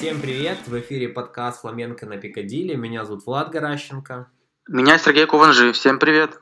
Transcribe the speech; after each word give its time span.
Всем 0.00 0.18
привет! 0.22 0.66
В 0.66 0.80
эфире 0.80 1.10
подкаст 1.10 1.60
«Фламенко 1.60 2.06
на 2.06 2.16
Пикадилли». 2.16 2.74
Меня 2.74 3.04
зовут 3.04 3.26
Влад 3.26 3.50
Горащенко. 3.50 4.30
Меня 4.66 4.96
Сергей 4.96 5.26
Куванжи. 5.26 5.72
Всем 5.72 5.98
привет! 5.98 6.40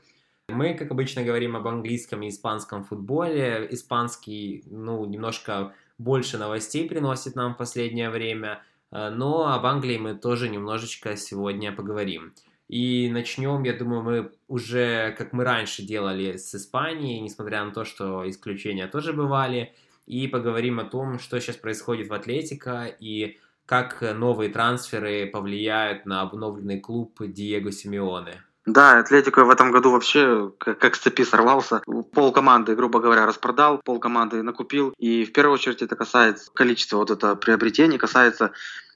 Мы, 0.48 0.74
как 0.74 0.92
обычно, 0.92 1.24
говорим 1.24 1.56
об 1.56 1.66
английском 1.66 2.22
и 2.22 2.28
испанском 2.28 2.84
футболе. 2.84 3.66
Испанский, 3.72 4.62
ну, 4.70 5.04
немножко 5.06 5.74
больше 5.98 6.38
новостей 6.38 6.88
приносит 6.88 7.34
нам 7.34 7.54
в 7.54 7.56
последнее 7.56 8.10
время, 8.10 8.62
э, 8.92 9.10
но 9.10 9.52
об 9.52 9.66
Англии 9.66 9.98
мы 9.98 10.14
тоже 10.14 10.48
немножечко 10.48 11.16
сегодня 11.16 11.72
поговорим. 11.72 12.34
И 12.68 13.10
начнем, 13.10 13.64
я 13.64 13.72
думаю, 13.72 14.02
мы 14.04 14.32
уже, 14.46 15.16
как 15.18 15.32
мы 15.32 15.42
раньше 15.42 15.82
делали 15.82 16.36
с 16.36 16.54
Испанией, 16.54 17.18
несмотря 17.18 17.64
на 17.64 17.72
то, 17.72 17.84
что 17.84 18.30
исключения 18.30 18.86
тоже 18.86 19.12
бывали, 19.12 19.74
и 20.06 20.28
поговорим 20.28 20.78
о 20.78 20.84
том, 20.84 21.18
что 21.18 21.40
сейчас 21.40 21.56
происходит 21.56 22.06
в 22.06 22.14
Атлетико 22.14 22.86
и 22.86 23.36
как 23.68 24.00
новые 24.00 24.50
трансферы 24.50 25.26
повлияют 25.26 26.06
на 26.06 26.22
обновленный 26.22 26.80
клуб 26.80 27.20
Диего 27.20 27.70
Симеоне. 27.70 28.42
Да, 28.64 28.98
Атлетико 28.98 29.44
в 29.44 29.50
этом 29.50 29.72
году 29.72 29.90
вообще 29.90 30.52
как, 30.58 30.78
как 30.78 30.94
с 30.94 31.00
цепи 31.00 31.22
сорвался. 31.22 31.82
Пол 32.12 32.32
команды, 32.32 32.74
грубо 32.74 32.98
говоря, 32.98 33.26
распродал, 33.26 33.78
пол 33.84 33.98
команды 33.98 34.42
накупил. 34.42 34.94
И 34.98 35.26
в 35.26 35.32
первую 35.32 35.54
очередь 35.54 35.82
это 35.82 35.96
касается 35.96 36.50
количества 36.52 36.96
вот 36.96 37.10
это 37.10 37.36
приобретений, 37.36 37.98
касается 37.98 38.52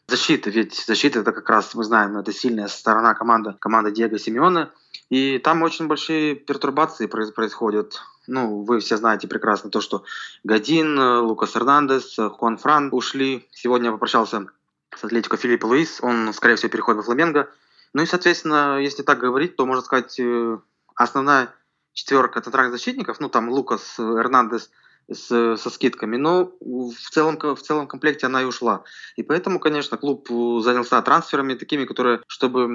защиты. 0.08 0.50
Ведь 0.50 0.74
защита 0.74 1.20
это 1.20 1.32
как 1.32 1.48
раз, 1.50 1.74
мы 1.74 1.84
знаем, 1.84 2.16
это 2.16 2.32
сильная 2.32 2.68
сторона 2.68 3.14
команды, 3.14 3.54
команда 3.58 3.91
Диего 3.91 4.18
Симеона. 4.18 4.70
И 5.10 5.38
там 5.38 5.62
очень 5.62 5.86
большие 5.86 6.34
пертурбации 6.34 7.06
происходят. 7.06 8.00
Ну, 8.27 8.62
вы 8.62 8.80
все 8.80 8.96
знаете 8.96 9.28
прекрасно 9.28 9.68
то, 9.68 9.82
что 9.82 10.04
Гадин, 10.44 10.98
Лукас 10.98 11.56
Эрнандес, 11.56 12.16
Хуан 12.16 12.56
Фран 12.56 12.88
ушли. 12.92 13.47
Сегодня 13.52 13.92
попрощался 13.92 14.47
с 14.96 15.04
Атлетико 15.04 15.36
Филипп 15.36 15.64
Луис. 15.64 15.98
Он, 16.02 16.32
скорее 16.32 16.56
всего, 16.56 16.70
переходит 16.70 16.98
во 16.98 17.02
Фламенго. 17.04 17.50
Ну 17.92 18.02
и, 18.02 18.06
соответственно, 18.06 18.78
если 18.80 19.02
так 19.02 19.18
говорить, 19.18 19.56
то 19.56 19.66
можно 19.66 19.82
сказать, 19.82 20.18
э, 20.18 20.58
основная 20.94 21.54
четверка 21.92 22.40
центральных 22.40 22.72
защитников, 22.72 23.20
ну 23.20 23.28
там 23.28 23.48
Лукас, 23.50 23.98
Эрнандес– 23.98 24.70
с, 25.11 25.56
со 25.56 25.70
скидками, 25.70 26.17
но 26.17 26.53
в 26.61 27.11
целом, 27.11 27.39
в 27.39 27.62
целом 27.62 27.86
комплекте 27.86 28.27
она 28.27 28.42
и 28.42 28.45
ушла. 28.45 28.84
И 29.17 29.22
поэтому, 29.22 29.59
конечно, 29.59 29.97
клуб 29.97 30.28
занялся 30.62 31.00
трансферами 31.03 31.55
такими, 31.55 31.84
которые, 31.84 32.20
чтобы 32.27 32.67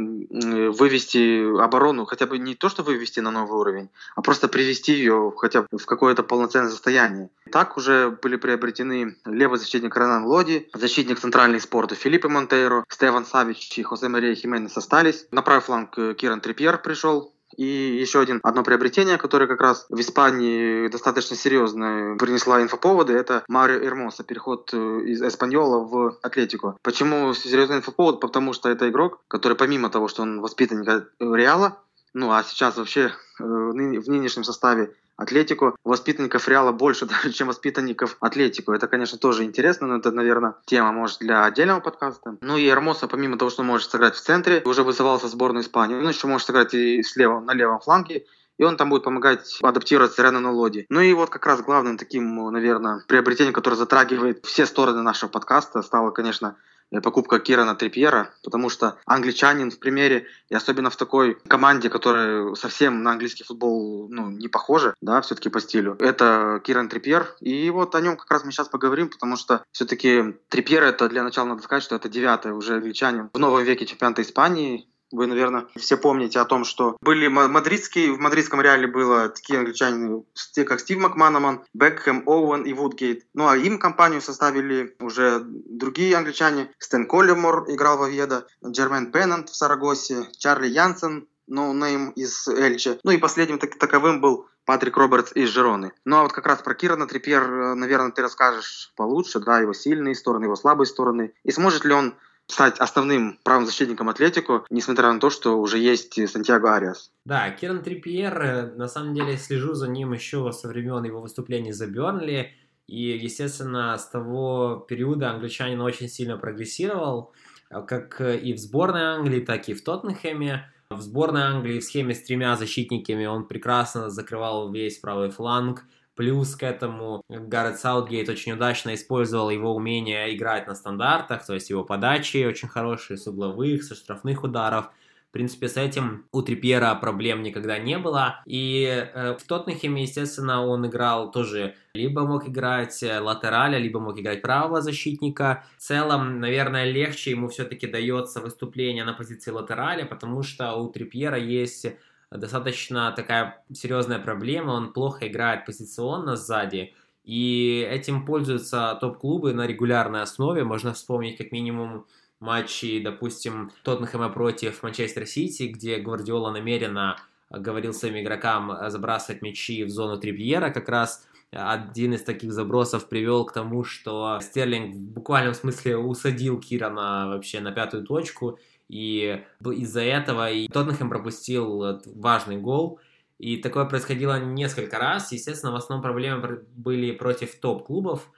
вывести 0.71 1.61
оборону, 1.61 2.05
хотя 2.05 2.25
бы 2.25 2.37
не 2.37 2.55
то, 2.55 2.69
что 2.69 2.83
вывести 2.83 3.19
на 3.19 3.31
новый 3.31 3.59
уровень, 3.59 3.89
а 4.15 4.21
просто 4.21 4.47
привести 4.47 4.93
ее 4.93 5.33
хотя 5.35 5.63
бы 5.63 5.77
в 5.77 5.85
какое-то 5.85 6.23
полноценное 6.23 6.71
состояние. 6.71 7.29
Так 7.51 7.77
уже 7.77 8.17
были 8.21 8.35
приобретены 8.35 9.15
левый 9.25 9.59
защитник 9.59 9.95
Ронан 9.95 10.25
Лоди, 10.25 10.69
защитник 10.73 11.19
центральной 11.19 11.59
спорта 11.59 11.95
Филиппе 11.95 12.27
Монтейро, 12.27 12.83
Стефан 12.89 13.25
Савич 13.25 13.77
и 13.77 13.83
Хосе 13.83 14.07
Мария 14.07 14.35
Хименес 14.35 14.75
остались. 14.77 15.27
На 15.31 15.41
правый 15.41 15.61
фланг 15.61 15.97
э, 15.97 16.13
Киран 16.13 16.41
Трипьер 16.41 16.77
пришел, 16.77 17.33
и 17.55 17.65
еще 17.65 18.19
один, 18.19 18.39
одно 18.43 18.63
приобретение, 18.63 19.17
которое 19.17 19.47
как 19.47 19.61
раз 19.61 19.85
в 19.89 19.99
Испании 19.99 20.87
достаточно 20.89 21.35
серьезно 21.35 22.15
принесла 22.19 22.61
инфоповоды, 22.61 23.13
это 23.13 23.43
Марио 23.47 23.83
Эрмоса, 23.83 24.23
переход 24.23 24.69
э, 24.73 24.77
из 24.77 25.21
Эспаньола 25.21 25.83
в 25.83 26.17
Атлетику. 26.21 26.77
Почему 26.81 27.33
серьезный 27.33 27.77
инфоповод? 27.77 28.19
Потому 28.19 28.53
что 28.53 28.69
это 28.69 28.89
игрок, 28.89 29.21
который 29.27 29.55
помимо 29.55 29.89
того, 29.89 30.07
что 30.07 30.23
он 30.23 30.41
воспитанник 30.41 31.07
Реала, 31.19 31.79
ну 32.17 32.31
а 32.31 32.43
сейчас 32.43 32.77
вообще 32.77 33.11
э, 33.39 33.43
в 33.43 33.73
нынешнем 33.75 34.43
составе 34.43 34.91
Атлетику 35.17 35.75
воспитанников 35.83 36.47
Реала 36.47 36.71
больше 36.71 37.05
даже, 37.11 37.31
чем 37.31 37.47
воспитанников 37.47 38.17
Атлетику. 38.19 38.71
Это, 38.71 38.87
конечно, 38.87 39.17
тоже 39.17 39.43
интересно, 39.43 39.87
но 39.87 39.97
это, 39.97 40.11
наверное, 40.11 40.55
тема, 40.65 40.91
может, 40.91 41.19
для 41.19 41.45
отдельного 41.45 41.79
подкаста. 41.79 42.37
Ну 42.41 42.57
и 42.57 42.67
Эрмоса, 42.67 43.07
помимо 43.07 43.37
того, 43.37 43.51
что 43.51 43.63
может 43.63 43.91
сыграть 43.91 44.15
в 44.15 44.21
центре, 44.21 44.61
уже 44.65 44.83
вызывался 44.83 45.27
в 45.27 45.29
сборную 45.29 45.63
Испании, 45.63 45.95
он 45.95 46.07
еще 46.07 46.27
может 46.27 46.47
сыграть 46.47 46.73
и 46.73 47.03
слева, 47.03 47.39
на 47.39 47.53
левом 47.53 47.79
фланге, 47.79 48.25
и 48.57 48.63
он 48.63 48.77
там 48.77 48.89
будет 48.89 49.03
помогать 49.03 49.59
адаптироваться 49.61 50.23
Ренану 50.23 50.53
Лоди. 50.53 50.87
Ну 50.89 51.01
и 51.01 51.13
вот 51.13 51.29
как 51.29 51.45
раз 51.45 51.61
главным 51.61 51.97
таким, 51.97 52.51
наверное, 52.51 53.03
приобретением, 53.07 53.53
которое 53.53 53.75
затрагивает 53.75 54.43
все 54.45 54.65
стороны 54.65 55.03
нашего 55.03 55.29
подкаста, 55.29 55.83
стало, 55.83 56.09
конечно, 56.09 56.57
покупка 57.03 57.39
Кирана 57.39 57.75
Трипьера, 57.75 58.33
потому 58.43 58.69
что 58.69 58.97
англичанин 59.05 59.71
в 59.71 59.79
примере, 59.79 60.27
и 60.49 60.55
особенно 60.55 60.89
в 60.89 60.95
такой 60.95 61.35
команде, 61.47 61.89
которая 61.89 62.53
совсем 62.55 63.03
на 63.03 63.11
английский 63.11 63.43
футбол 63.43 64.07
ну, 64.09 64.29
не 64.29 64.47
похожа, 64.47 64.93
да, 65.01 65.21
все-таки 65.21 65.49
по 65.49 65.59
стилю, 65.59 65.95
это 65.99 66.61
Киран 66.63 66.89
Трипьер. 66.89 67.35
И 67.39 67.69
вот 67.69 67.95
о 67.95 68.01
нем 68.01 68.17
как 68.17 68.29
раз 68.31 68.43
мы 68.45 68.51
сейчас 68.51 68.69
поговорим, 68.69 69.09
потому 69.09 69.35
что 69.35 69.63
все-таки 69.71 70.35
Трипьер 70.49 70.83
это 70.83 71.09
для 71.09 71.23
начала 71.23 71.47
надо 71.47 71.61
сказать, 71.61 71.83
что 71.83 71.95
это 71.95 72.09
девятый 72.09 72.51
уже 72.51 72.75
англичанин 72.75 73.29
в 73.33 73.39
новом 73.39 73.63
веке 73.63 73.85
чемпионата 73.85 74.21
Испании, 74.21 74.87
вы, 75.11 75.27
наверное, 75.27 75.67
все 75.75 75.97
помните 75.97 76.39
о 76.39 76.45
том, 76.45 76.65
что 76.65 76.97
были 77.01 77.27
мадридские, 77.27 78.11
в 78.11 78.19
мадридском 78.19 78.61
реале 78.61 78.87
было 78.87 79.29
такие 79.29 79.59
англичане, 79.59 80.23
как 80.65 80.79
Стив 80.79 80.99
Макманаман, 80.99 81.63
Бекхэм, 81.73 82.23
Оуэн 82.25 82.63
и 82.63 82.73
Вудгейт. 82.73 83.25
Ну 83.33 83.47
а 83.47 83.57
им 83.57 83.79
компанию 83.79 84.21
составили 84.21 84.95
уже 84.99 85.41
другие 85.43 86.15
англичане. 86.15 86.71
Стэн 86.79 87.07
Коллимор 87.07 87.65
играл 87.69 87.97
в 87.97 88.03
Овьедо, 88.03 88.47
Джермен 88.65 89.11
Пеннант 89.11 89.49
в 89.49 89.55
Сарагосе, 89.55 90.27
Чарли 90.37 90.67
Янсен, 90.67 91.27
ну, 91.47 91.73
нейм 91.73 92.09
из 92.11 92.47
Эльче. 92.47 92.99
Ну 93.03 93.11
и 93.11 93.17
последним 93.17 93.57
так 93.57 93.77
таковым 93.77 94.19
был 94.19 94.47
Патрик 94.65 94.97
Робертс 94.97 95.31
из 95.33 95.49
Жероны. 95.49 95.93
Ну 96.03 96.17
а 96.17 96.23
вот 96.23 96.33
как 96.33 96.45
раз 96.45 96.61
про 96.61 96.75
Кирана 96.75 97.07
Трипьер, 97.07 97.73
наверное, 97.75 98.11
ты 98.11 98.21
расскажешь 98.21 98.91
получше, 98.97 99.39
да, 99.39 99.59
его 99.59 99.73
сильные 99.73 100.13
стороны, 100.13 100.43
его 100.43 100.57
слабые 100.57 100.87
стороны. 100.87 101.33
И 101.43 101.51
сможет 101.51 101.85
ли 101.85 101.93
он 101.93 102.15
стать 102.47 102.79
основным 102.79 103.39
правым 103.43 103.65
защитником 103.65 104.09
Атлетику, 104.09 104.65
несмотря 104.69 105.11
на 105.11 105.19
то, 105.19 105.29
что 105.29 105.59
уже 105.59 105.77
есть 105.77 106.13
Сантьяго 106.29 106.75
Ариас. 106.75 107.11
Да, 107.25 107.49
Киран 107.51 107.83
Трипьер, 107.83 108.41
э, 108.41 108.75
на 108.75 108.87
самом 108.87 109.13
деле, 109.13 109.37
слежу 109.37 109.73
за 109.73 109.87
ним 109.89 110.13
еще 110.13 110.51
со 110.51 110.67
времен 110.67 111.03
его 111.03 111.21
выступлений 111.21 111.73
за 111.73 111.87
Бернли, 111.87 112.53
и, 112.87 113.17
естественно, 113.17 113.97
с 113.97 114.07
того 114.07 114.85
периода 114.87 115.31
англичанин 115.31 115.81
очень 115.81 116.07
сильно 116.07 116.37
прогрессировал, 116.37 117.33
э, 117.69 117.81
как 117.81 118.21
и 118.21 118.53
в 118.53 118.59
сборной 118.59 119.03
Англии, 119.03 119.41
так 119.41 119.67
и 119.67 119.73
в 119.73 119.83
Тоттенхэме. 119.83 120.71
В 120.89 121.01
сборной 121.01 121.41
Англии 121.41 121.79
в 121.79 121.83
схеме 121.83 122.15
с 122.15 122.23
тремя 122.23 122.55
защитниками 122.55 123.25
он 123.25 123.45
прекрасно 123.45 124.09
закрывал 124.09 124.71
весь 124.71 124.99
правый 124.99 125.31
фланг, 125.31 125.83
Плюс 126.17 126.55
к 126.55 126.63
этому 126.63 127.21
Гаррет 127.29 127.77
Саутгейт 127.77 128.27
очень 128.27 128.53
удачно 128.53 128.95
использовал 128.95 129.51
его 129.51 129.75
умение 129.75 130.35
играть 130.35 130.65
на 130.65 130.73
стандартах, 130.73 131.45
то 131.45 131.53
есть 131.53 131.69
его 131.69 131.83
подачи 131.83 132.43
очень 132.43 132.67
хорошие 132.67 133.17
с 133.17 133.27
угловых, 133.27 133.83
со 133.83 133.93
штрафных 133.93 134.43
ударов. 134.43 134.89
В 135.29 135.31
принципе, 135.31 135.67
с 135.67 135.77
этим 135.77 136.25
у 136.31 136.41
Трипьера 136.41 136.95
проблем 136.95 137.43
никогда 137.43 137.77
не 137.77 137.99
было. 137.99 138.41
И 138.47 138.85
э, 138.85 139.37
в 139.37 139.43
Тоттенхеме, 139.45 140.03
естественно, 140.03 140.65
он 140.65 140.87
играл 140.87 141.29
тоже 141.29 141.75
либо 141.93 142.25
мог 142.25 142.47
играть 142.47 143.03
э, 143.03 143.19
латераля, 143.19 143.77
либо 143.77 143.99
мог 143.99 144.19
играть 144.19 144.41
правого 144.41 144.81
защитника. 144.81 145.65
В 145.77 145.81
целом, 145.81 146.39
наверное, 146.39 146.89
легче 146.89 147.31
ему 147.31 147.49
все-таки 147.49 147.85
дается 147.85 148.41
выступление 148.41 149.03
на 149.03 149.13
позиции 149.13 149.51
латераля, 149.51 150.05
потому 150.05 150.41
что 150.41 150.73
у 150.73 150.89
Трипьера 150.89 151.37
есть 151.37 151.85
достаточно 152.31 153.11
такая 153.11 153.63
серьезная 153.73 154.19
проблема, 154.19 154.71
он 154.71 154.93
плохо 154.93 155.27
играет 155.27 155.65
позиционно 155.65 156.35
сзади, 156.35 156.93
и 157.23 157.87
этим 157.89 158.25
пользуются 158.25 158.97
топ-клубы 159.01 159.53
на 159.53 159.67
регулярной 159.67 160.21
основе. 160.21 160.63
Можно 160.63 160.93
вспомнить 160.93 161.37
как 161.37 161.51
минимум 161.51 162.05
матчи, 162.39 163.01
допустим, 163.01 163.71
Тоттенхэма 163.83 164.29
против 164.29 164.81
Манчестер 164.83 165.25
Сити, 165.25 165.63
где 165.63 165.97
Гвардиола 165.97 166.51
намеренно 166.51 167.17
говорил 167.49 167.93
своим 167.93 168.19
игрокам 168.19 168.71
забрасывать 168.89 169.41
мячи 169.41 169.83
в 169.83 169.89
зону 169.89 170.17
Трибьера, 170.17 170.69
как 170.69 170.89
раз 170.89 171.27
один 171.51 172.13
из 172.13 172.23
таких 172.23 172.51
забросов 172.51 173.07
привел 173.07 173.45
к 173.45 173.53
тому, 173.53 173.83
что 173.83 174.39
Стерлинг 174.41 174.95
в 174.95 175.11
буквальном 175.13 175.53
смысле 175.53 175.97
усадил 175.97 176.59
Кирана 176.59 177.27
вообще 177.29 177.61
на 177.61 177.71
пятую 177.71 178.05
точку, 178.05 178.59
и 178.89 179.43
из-за 179.63 180.01
этого 180.01 180.51
и 180.51 180.67
Тоттенхэм 180.67 181.09
пропустил 181.09 182.01
важный 182.15 182.57
гол. 182.57 182.99
И 183.37 183.57
такое 183.57 183.85
происходило 183.85 184.39
несколько 184.39 184.97
раз. 184.97 185.31
Естественно, 185.31 185.71
в 185.71 185.75
основном 185.75 186.01
проблемы 186.01 186.63
были 186.75 187.11
против 187.11 187.59
топ-клубов. 187.59 188.29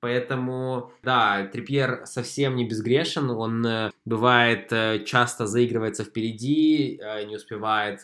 Поэтому, 0.00 0.92
да, 1.02 1.46
Трипьер 1.46 2.02
совсем 2.04 2.54
не 2.54 2.68
безгрешен, 2.68 3.30
он 3.30 3.66
э, 3.66 3.90
бывает 4.04 4.68
э, 4.70 5.02
часто 5.04 5.46
заигрывается 5.46 6.04
впереди, 6.04 7.00
э, 7.02 7.24
не 7.24 7.36
успевает 7.36 8.02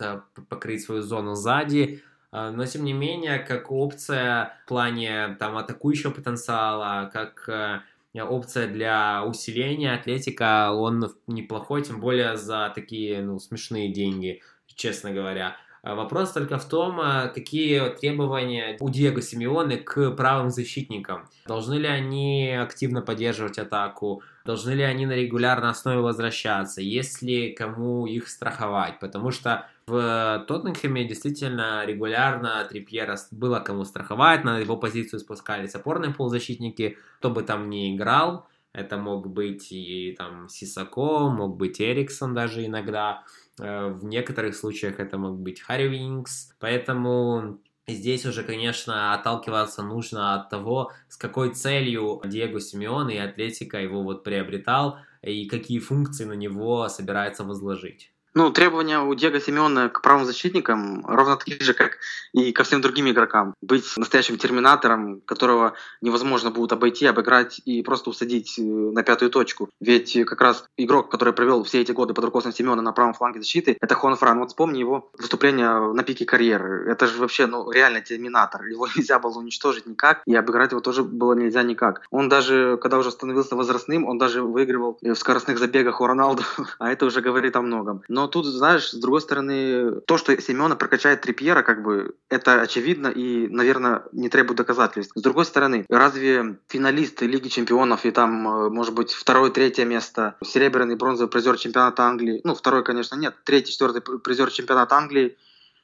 покрыть 0.48 0.82
свою 0.82 1.02
зону 1.02 1.34
сзади, 1.34 2.02
но 2.32 2.64
тем 2.64 2.84
не 2.84 2.94
менее, 2.94 3.38
как 3.38 3.70
опция 3.70 4.58
в 4.64 4.68
плане 4.68 5.36
там 5.38 5.54
атакующего 5.58 6.12
потенциала, 6.12 7.10
как 7.12 7.84
опция 8.14 8.66
для 8.68 9.24
усиления 9.24 9.94
атлетика, 9.94 10.72
он 10.72 11.12
неплохой, 11.26 11.82
тем 11.82 12.00
более 12.00 12.36
за 12.36 12.72
такие 12.74 13.22
ну, 13.22 13.38
смешные 13.38 13.92
деньги, 13.92 14.42
честно 14.66 15.10
говоря. 15.12 15.56
Вопрос 15.82 16.30
только 16.30 16.58
в 16.58 16.68
том, 16.68 17.00
какие 17.34 17.90
требования 17.96 18.76
у 18.78 18.88
Диего 18.88 19.20
Симеоне 19.20 19.78
к 19.78 20.12
правым 20.12 20.50
защитникам. 20.50 21.28
Должны 21.44 21.74
ли 21.74 21.88
они 21.88 22.50
активно 22.52 23.02
поддерживать 23.02 23.58
атаку? 23.58 24.22
Должны 24.44 24.70
ли 24.72 24.84
они 24.84 25.06
на 25.06 25.12
регулярной 25.12 25.70
основе 25.70 25.98
возвращаться? 25.98 26.80
Есть 26.80 27.20
ли 27.22 27.52
кому 27.52 28.06
их 28.06 28.28
страховать? 28.28 29.00
Потому 29.00 29.32
что 29.32 29.68
в 29.86 30.44
Тоттенхэме 30.48 31.06
действительно 31.06 31.84
регулярно 31.84 32.64
Трипьера 32.68 33.18
было 33.30 33.60
кому 33.60 33.84
страховать, 33.84 34.44
на 34.44 34.58
его 34.58 34.76
позицию 34.76 35.20
спускались 35.20 35.74
опорные 35.74 36.12
полузащитники, 36.12 36.96
кто 37.18 37.30
бы 37.30 37.42
там 37.42 37.70
ни 37.70 37.94
играл, 37.94 38.46
это 38.72 38.96
мог 38.96 39.28
быть 39.28 39.70
и 39.70 40.14
там 40.16 40.48
Сисако, 40.48 41.28
мог 41.28 41.56
быть 41.56 41.80
Эриксон 41.80 42.34
даже 42.34 42.64
иногда. 42.64 43.24
Э, 43.60 43.88
в 43.88 44.04
некоторых 44.04 44.56
случаях 44.56 44.98
это 44.98 45.18
мог 45.18 45.38
быть 45.38 45.60
Харри 45.60 45.88
Винкс. 45.88 46.54
Поэтому 46.58 47.60
Здесь 47.88 48.24
уже, 48.26 48.44
конечно, 48.44 49.12
отталкиваться 49.12 49.82
нужно 49.82 50.34
от 50.34 50.50
того, 50.50 50.92
с 51.08 51.16
какой 51.16 51.52
целью 51.52 52.22
Диего 52.24 52.60
Симеон 52.60 53.10
и 53.10 53.16
Атлетика 53.16 53.80
его 53.80 54.04
вот 54.04 54.22
приобретал, 54.22 54.98
и 55.20 55.46
какие 55.48 55.80
функции 55.80 56.24
на 56.24 56.34
него 56.34 56.88
собирается 56.88 57.42
возложить. 57.42 58.11
Ну, 58.34 58.50
требования 58.50 59.00
у 59.00 59.14
Диего 59.14 59.38
Симеона 59.40 59.90
к 59.90 60.00
правым 60.00 60.24
защитникам 60.24 61.04
ровно 61.06 61.36
такие 61.36 61.60
же, 61.60 61.74
как 61.74 61.98
и 62.32 62.52
ко 62.52 62.64
всем 62.64 62.80
другим 62.80 63.10
игрокам. 63.10 63.54
Быть 63.60 63.84
настоящим 63.98 64.38
терминатором, 64.38 65.20
которого 65.20 65.74
невозможно 66.00 66.50
будет 66.50 66.72
обойти, 66.72 67.04
обыграть 67.04 67.60
и 67.66 67.82
просто 67.82 68.08
усадить 68.08 68.58
э, 68.58 68.62
на 68.62 69.02
пятую 69.02 69.30
точку. 69.30 69.68
Ведь 69.80 70.16
как 70.24 70.40
раз 70.40 70.64
игрок, 70.78 71.10
который 71.10 71.34
провел 71.34 71.62
все 71.62 71.82
эти 71.82 71.92
годы 71.92 72.14
под 72.14 72.24
руководством 72.24 72.54
Симеона 72.54 72.80
на 72.80 72.92
правом 72.92 73.12
фланге 73.12 73.40
защиты, 73.40 73.76
это 73.78 73.94
Хуан 73.94 74.16
Фран. 74.16 74.38
Вот 74.38 74.48
вспомни 74.48 74.78
его 74.78 75.10
выступление 75.18 75.92
на 75.92 76.02
пике 76.02 76.24
карьеры. 76.24 76.90
Это 76.90 77.06
же 77.06 77.18
вообще, 77.18 77.46
ну, 77.46 77.70
реально 77.70 78.00
терминатор. 78.00 78.64
Его 78.64 78.88
нельзя 78.96 79.18
было 79.18 79.38
уничтожить 79.38 79.84
никак, 79.84 80.22
и 80.24 80.34
обыграть 80.34 80.70
его 80.70 80.80
тоже 80.80 81.02
было 81.02 81.34
нельзя 81.34 81.62
никак. 81.62 82.00
Он 82.10 82.30
даже, 82.30 82.78
когда 82.78 82.96
уже 82.96 83.10
становился 83.10 83.56
возрастным, 83.56 84.06
он 84.06 84.16
даже 84.16 84.40
выигрывал 84.40 84.96
в 85.02 85.14
скоростных 85.16 85.58
забегах 85.58 86.00
у 86.00 86.06
Роналду, 86.06 86.44
а 86.78 86.90
это 86.90 87.04
уже 87.04 87.20
говорит 87.20 87.56
о 87.56 87.60
многом. 87.60 88.02
Но 88.08 88.21
но 88.22 88.28
тут, 88.28 88.46
знаешь, 88.46 88.90
с 88.90 88.94
другой 88.94 89.20
стороны, 89.20 90.00
то, 90.02 90.16
что 90.16 90.40
Семена 90.40 90.76
прокачает 90.76 91.22
Трипьера, 91.22 91.64
как 91.64 91.82
бы, 91.82 92.14
это 92.28 92.60
очевидно 92.60 93.08
и, 93.08 93.48
наверное, 93.48 94.04
не 94.12 94.28
требует 94.28 94.58
доказательств. 94.58 95.12
С 95.16 95.20
другой 95.20 95.44
стороны, 95.44 95.84
разве 95.88 96.56
финалисты 96.68 97.26
Лиги 97.26 97.48
Чемпионов 97.48 98.06
и 98.06 98.12
там, 98.12 98.46
э, 98.46 98.70
может 98.70 98.94
быть, 98.94 99.12
второе, 99.12 99.50
третье 99.50 99.84
место, 99.84 100.36
серебряный, 100.44 100.94
бронзовый 100.94 101.28
призер 101.32 101.58
чемпионата 101.58 102.04
Англии, 102.04 102.40
ну, 102.44 102.54
второй, 102.54 102.84
конечно, 102.84 103.16
нет, 103.16 103.34
третий, 103.42 103.72
четвертый 103.72 104.02
призер 104.20 104.52
чемпионата 104.52 104.94
Англии, 104.94 105.36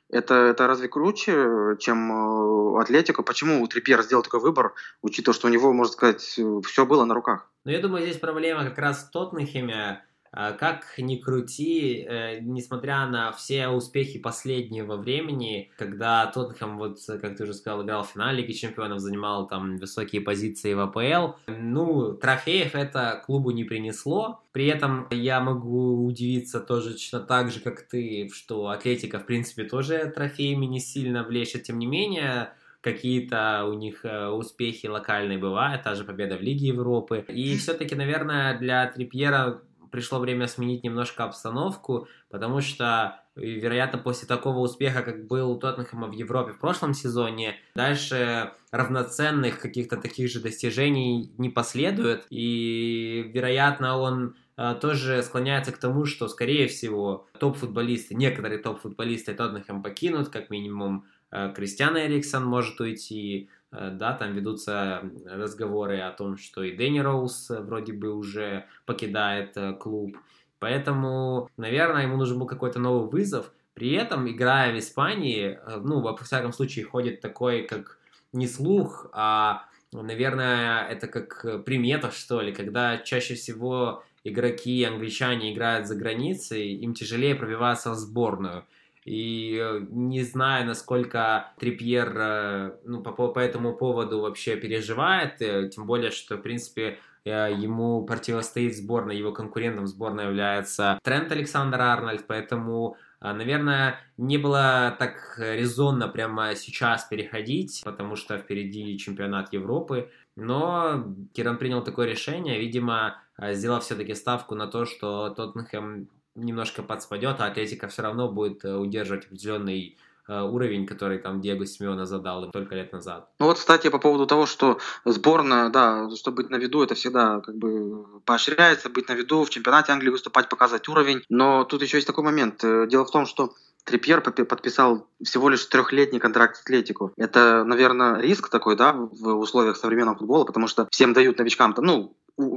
это, 0.08 0.34
это 0.34 0.68
разве 0.68 0.86
круче, 0.86 1.76
чем 1.80 2.12
э, 2.12 2.80
Атлетику? 2.80 3.24
Почему 3.24 3.66
Трипьер 3.66 4.00
сделал 4.02 4.22
такой 4.22 4.38
выбор, 4.38 4.74
учитывая, 5.02 5.34
что 5.34 5.48
у 5.48 5.50
него, 5.50 5.72
можно 5.72 5.92
сказать, 5.92 6.20
все 6.20 6.86
было 6.86 7.04
на 7.04 7.14
руках? 7.14 7.50
Ну, 7.64 7.72
я 7.72 7.80
думаю, 7.80 8.04
здесь 8.04 8.18
проблема 8.18 8.64
как 8.64 8.78
раз 8.78 9.02
в 9.02 9.10
Тоттенхеме. 9.10 10.04
А 10.32 10.52
как 10.52 10.84
ни 10.98 11.16
крути, 11.16 12.04
э, 12.08 12.40
несмотря 12.40 13.06
на 13.06 13.32
все 13.32 13.68
успехи 13.68 14.18
последнего 14.18 14.96
времени, 14.96 15.70
когда 15.76 16.26
Тоттенхэм, 16.26 16.78
вот, 16.78 16.98
как 17.06 17.36
ты 17.36 17.44
уже 17.44 17.54
сказал, 17.54 17.84
играл 17.84 18.04
в 18.04 18.10
финале 18.10 18.42
Лиги 18.42 18.52
Чемпионов, 18.52 19.00
занимал 19.00 19.46
там 19.46 19.78
высокие 19.78 20.20
позиции 20.20 20.74
в 20.74 20.80
АПЛ, 20.80 21.34
ну, 21.46 22.12
трофеев 22.14 22.74
это 22.74 23.22
клубу 23.26 23.50
не 23.50 23.64
принесло. 23.64 24.42
При 24.52 24.66
этом 24.66 25.06
я 25.10 25.40
могу 25.40 26.04
удивиться 26.04 26.60
тоже 26.60 26.92
точно 26.92 27.20
так 27.20 27.50
же, 27.50 27.60
как 27.60 27.82
ты, 27.82 28.28
что 28.32 28.68
Атлетика, 28.68 29.18
в 29.18 29.26
принципе, 29.26 29.64
тоже 29.64 30.12
трофеями 30.14 30.66
не 30.66 30.80
сильно 30.80 31.22
влечет. 31.22 31.62
Тем 31.62 31.78
не 31.78 31.86
менее, 31.86 32.52
какие-то 32.80 33.66
у 33.68 33.74
них 33.74 34.04
э, 34.04 34.28
успехи 34.28 34.86
локальные 34.86 35.38
бывают, 35.38 35.82
та 35.82 35.94
же 35.94 36.04
победа 36.04 36.36
в 36.36 36.42
Лиге 36.42 36.68
Европы. 36.68 37.24
И 37.28 37.56
все-таки, 37.56 37.94
наверное, 37.94 38.58
для 38.58 38.86
Трипьера 38.86 39.62
пришло 39.90 40.18
время 40.18 40.46
сменить 40.46 40.84
немножко 40.84 41.24
обстановку, 41.24 42.08
потому 42.30 42.60
что, 42.60 43.20
вероятно, 43.34 43.98
после 43.98 44.26
такого 44.28 44.58
успеха, 44.58 45.02
как 45.02 45.26
был 45.26 45.50
у 45.50 45.58
Тоттенхэма 45.58 46.08
в 46.08 46.12
Европе 46.12 46.52
в 46.52 46.58
прошлом 46.58 46.94
сезоне, 46.94 47.56
дальше 47.74 48.52
равноценных 48.70 49.60
каких-то 49.60 49.96
таких 49.96 50.30
же 50.30 50.40
достижений 50.40 51.32
не 51.38 51.48
последует, 51.48 52.26
и, 52.30 53.30
вероятно, 53.34 53.98
он 53.98 54.36
э, 54.56 54.74
тоже 54.80 55.22
склоняется 55.22 55.72
к 55.72 55.78
тому, 55.78 56.04
что, 56.04 56.28
скорее 56.28 56.68
всего, 56.68 57.26
топ-футболисты, 57.38 58.14
некоторые 58.14 58.58
топ-футболисты 58.58 59.34
Тоттенхэм 59.34 59.82
покинут, 59.82 60.28
как 60.28 60.50
минимум 60.50 61.06
э, 61.30 61.52
Кристиан 61.54 61.96
Эриксон 61.96 62.44
может 62.44 62.80
уйти, 62.80 63.48
Э, 63.48 63.57
да, 63.70 64.14
там 64.14 64.34
ведутся 64.34 65.02
разговоры 65.26 66.00
о 66.00 66.12
том, 66.12 66.36
что 66.36 66.62
и 66.62 66.76
Дэнни 66.76 67.00
Роуз 67.00 67.50
э, 67.50 67.60
вроде 67.60 67.92
бы 67.92 68.14
уже 68.14 68.66
покидает 68.86 69.56
э, 69.56 69.74
клуб. 69.74 70.16
Поэтому, 70.58 71.50
наверное, 71.56 72.02
ему 72.02 72.16
нужен 72.16 72.38
был 72.38 72.46
какой-то 72.46 72.78
новый 72.78 73.08
вызов. 73.08 73.52
При 73.74 73.92
этом, 73.92 74.28
играя 74.28 74.72
в 74.72 74.78
Испании, 74.78 75.58
ну, 75.84 76.00
во 76.00 76.16
всяком 76.16 76.52
случае, 76.52 76.84
ходит 76.84 77.20
такой, 77.20 77.62
как 77.62 77.98
не 78.32 78.48
слух, 78.48 79.06
а, 79.12 79.66
наверное, 79.92 80.84
это 80.88 81.06
как 81.06 81.64
примета, 81.64 82.10
что 82.10 82.40
ли, 82.40 82.52
когда 82.52 82.98
чаще 82.98 83.34
всего 83.34 84.02
игроки 84.24 84.82
англичане 84.84 85.52
играют 85.52 85.86
за 85.86 85.94
границей, 85.94 86.72
им 86.72 86.94
тяжелее 86.94 87.34
пробиваться 87.34 87.90
в 87.92 87.94
сборную. 87.94 88.66
И 89.08 89.58
э, 89.58 89.86
не 89.88 90.22
знаю, 90.22 90.66
насколько 90.66 91.54
Трипьер 91.58 92.12
э, 92.14 92.72
ну, 92.84 93.02
по, 93.02 93.28
по 93.28 93.38
этому 93.38 93.74
поводу 93.74 94.20
вообще 94.20 94.56
переживает, 94.56 95.40
э, 95.40 95.70
тем 95.70 95.86
более, 95.86 96.10
что, 96.10 96.36
в 96.36 96.42
принципе, 96.42 96.98
ему 97.24 98.04
противостоит 98.04 98.76
сборная, 98.76 99.16
его 99.16 99.32
конкурентом 99.32 99.86
сборной 99.86 100.26
является 100.26 100.98
Трент 101.02 101.32
Александр 101.32 101.80
Арнольд, 101.80 102.26
поэтому 102.26 102.96
Наверное, 103.20 103.98
не 104.16 104.38
было 104.38 104.94
так 104.96 105.40
резонно 105.40 106.06
прямо 106.06 106.54
сейчас 106.54 107.04
переходить, 107.04 107.82
потому 107.84 108.14
что 108.14 108.38
впереди 108.38 108.96
чемпионат 108.96 109.52
Европы. 109.52 110.12
Но 110.36 111.04
Киран 111.32 111.58
принял 111.58 111.82
такое 111.82 112.06
решение, 112.06 112.60
видимо, 112.60 113.20
сделав 113.36 113.82
все-таки 113.82 114.14
ставку 114.14 114.54
на 114.54 114.68
то, 114.68 114.84
что 114.84 115.30
Тоттенхэм 115.30 116.08
немножко 116.38 116.82
подспадет, 116.82 117.40
а 117.40 117.46
Атлетика 117.46 117.88
все 117.88 118.02
равно 118.02 118.28
будет 118.28 118.64
э, 118.64 118.74
удерживать 118.74 119.26
определенный 119.26 119.98
э, 120.28 120.40
уровень, 120.40 120.86
который 120.86 121.18
там 121.18 121.40
Диего 121.40 121.66
Симеона 121.66 122.06
задал 122.06 122.50
только 122.50 122.74
лет 122.74 122.92
назад. 122.92 123.28
Ну 123.38 123.46
вот, 123.46 123.58
кстати, 123.58 123.90
по 123.90 123.98
поводу 123.98 124.26
того, 124.26 124.46
что 124.46 124.78
сборная, 125.04 125.70
да, 125.70 126.08
чтобы 126.16 126.42
быть 126.42 126.50
на 126.50 126.56
виду, 126.56 126.82
это 126.82 126.94
всегда 126.94 127.40
как 127.40 127.56
бы 127.56 128.20
поощряется, 128.24 128.88
быть 128.88 129.08
на 129.08 129.12
виду, 129.12 129.44
в 129.44 129.50
чемпионате 129.50 129.92
Англии 129.92 130.10
выступать, 130.10 130.48
показывать 130.48 130.88
уровень. 130.88 131.22
Но 131.28 131.64
тут 131.64 131.82
еще 131.82 131.96
есть 131.96 132.06
такой 132.06 132.24
момент. 132.24 132.62
Э, 132.64 132.86
дело 132.88 133.04
в 133.04 133.10
том, 133.10 133.26
что 133.26 133.54
Трипьер 133.88 134.20
подписал 134.20 135.08
всего 135.22 135.48
лишь 135.48 135.64
трехлетний 135.64 136.20
контракт 136.20 136.56
с 136.56 136.60
Атлетику. 136.60 137.12
Это, 137.16 137.64
наверное, 137.64 138.20
риск 138.20 138.50
такой, 138.50 138.76
да, 138.76 138.92
в 138.92 139.38
условиях 139.38 139.78
современного 139.78 140.18
футбола, 140.18 140.44
потому 140.44 140.66
что 140.68 140.86
всем 140.90 141.14
дают 141.14 141.38
новичкам, 141.38 141.74
ну, 141.78 142.14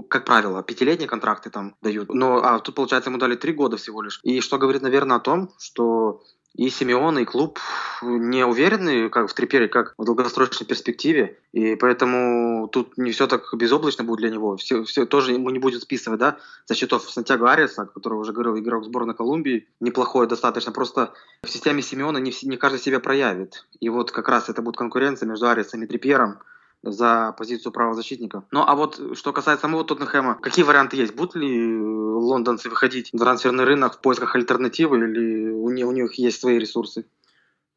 как 0.09 0.25
правило, 0.25 0.63
пятилетние 0.63 1.07
контракты 1.07 1.49
там 1.49 1.75
дают. 1.81 2.13
Но 2.13 2.43
а 2.43 2.59
тут, 2.59 2.75
получается, 2.75 3.09
ему 3.09 3.17
дали 3.17 3.35
три 3.35 3.53
года 3.53 3.77
всего 3.77 4.01
лишь. 4.01 4.19
И 4.23 4.41
что 4.41 4.57
говорит, 4.57 4.81
наверное, 4.81 5.17
о 5.17 5.21
том, 5.21 5.49
что 5.59 6.21
и 6.53 6.69
Симеон, 6.69 7.17
и 7.19 7.25
клуб 7.25 7.59
не 8.01 8.45
уверены 8.45 9.09
как 9.09 9.29
в 9.29 9.33
Трипере, 9.33 9.69
как 9.69 9.93
в 9.97 10.03
долгосрочной 10.03 10.67
перспективе. 10.67 11.39
И 11.53 11.75
поэтому 11.75 12.67
тут 12.67 12.97
не 12.97 13.11
все 13.11 13.27
так 13.27 13.43
безоблачно 13.53 14.03
будет 14.03 14.19
для 14.19 14.29
него. 14.29 14.57
Все, 14.57 14.83
все 14.83 15.05
тоже 15.05 15.31
ему 15.31 15.49
не 15.49 15.59
будет 15.59 15.81
списывать, 15.81 16.19
да, 16.19 16.39
за 16.65 16.75
счетов 16.75 17.09
Сантьяго 17.09 17.49
Ариаса, 17.49 17.85
который 17.85 18.15
уже 18.15 18.33
говорил, 18.33 18.57
игрок 18.57 18.83
сборной 18.83 19.15
Колумбии, 19.15 19.67
неплохой 19.79 20.27
достаточно. 20.27 20.71
Просто 20.73 21.13
в 21.43 21.49
системе 21.49 21.81
Симеона 21.81 22.17
не, 22.17 22.33
не 22.43 22.57
каждый 22.57 22.79
себя 22.79 22.99
проявит. 22.99 23.65
И 23.79 23.89
вот 23.89 24.11
как 24.11 24.27
раз 24.27 24.49
это 24.49 24.61
будет 24.61 24.75
конкуренция 24.75 25.27
между 25.29 25.47
Ариасом 25.47 25.83
и 25.83 25.87
Трипером 25.87 26.39
за 26.83 27.33
позицию 27.37 27.71
правозащитника. 27.71 28.43
Ну 28.51 28.63
а 28.65 28.75
вот 28.75 28.99
что 29.17 29.33
касается 29.33 29.61
самого 29.61 29.83
Тоттенхэма, 29.83 30.35
какие 30.41 30.65
варианты 30.65 30.97
есть? 30.97 31.15
Будут 31.15 31.35
ли 31.35 31.79
лондонцы 31.79 32.69
выходить 32.69 33.13
на 33.13 33.19
трансферный 33.19 33.63
рынок 33.63 33.95
в 33.95 33.99
поисках 33.99 34.35
альтернативы 34.35 34.97
или 34.97 35.49
у 35.51 35.69
них, 35.69 35.87
у 35.87 35.91
них 35.91 36.13
есть 36.15 36.39
свои 36.39 36.57
ресурсы? 36.57 37.05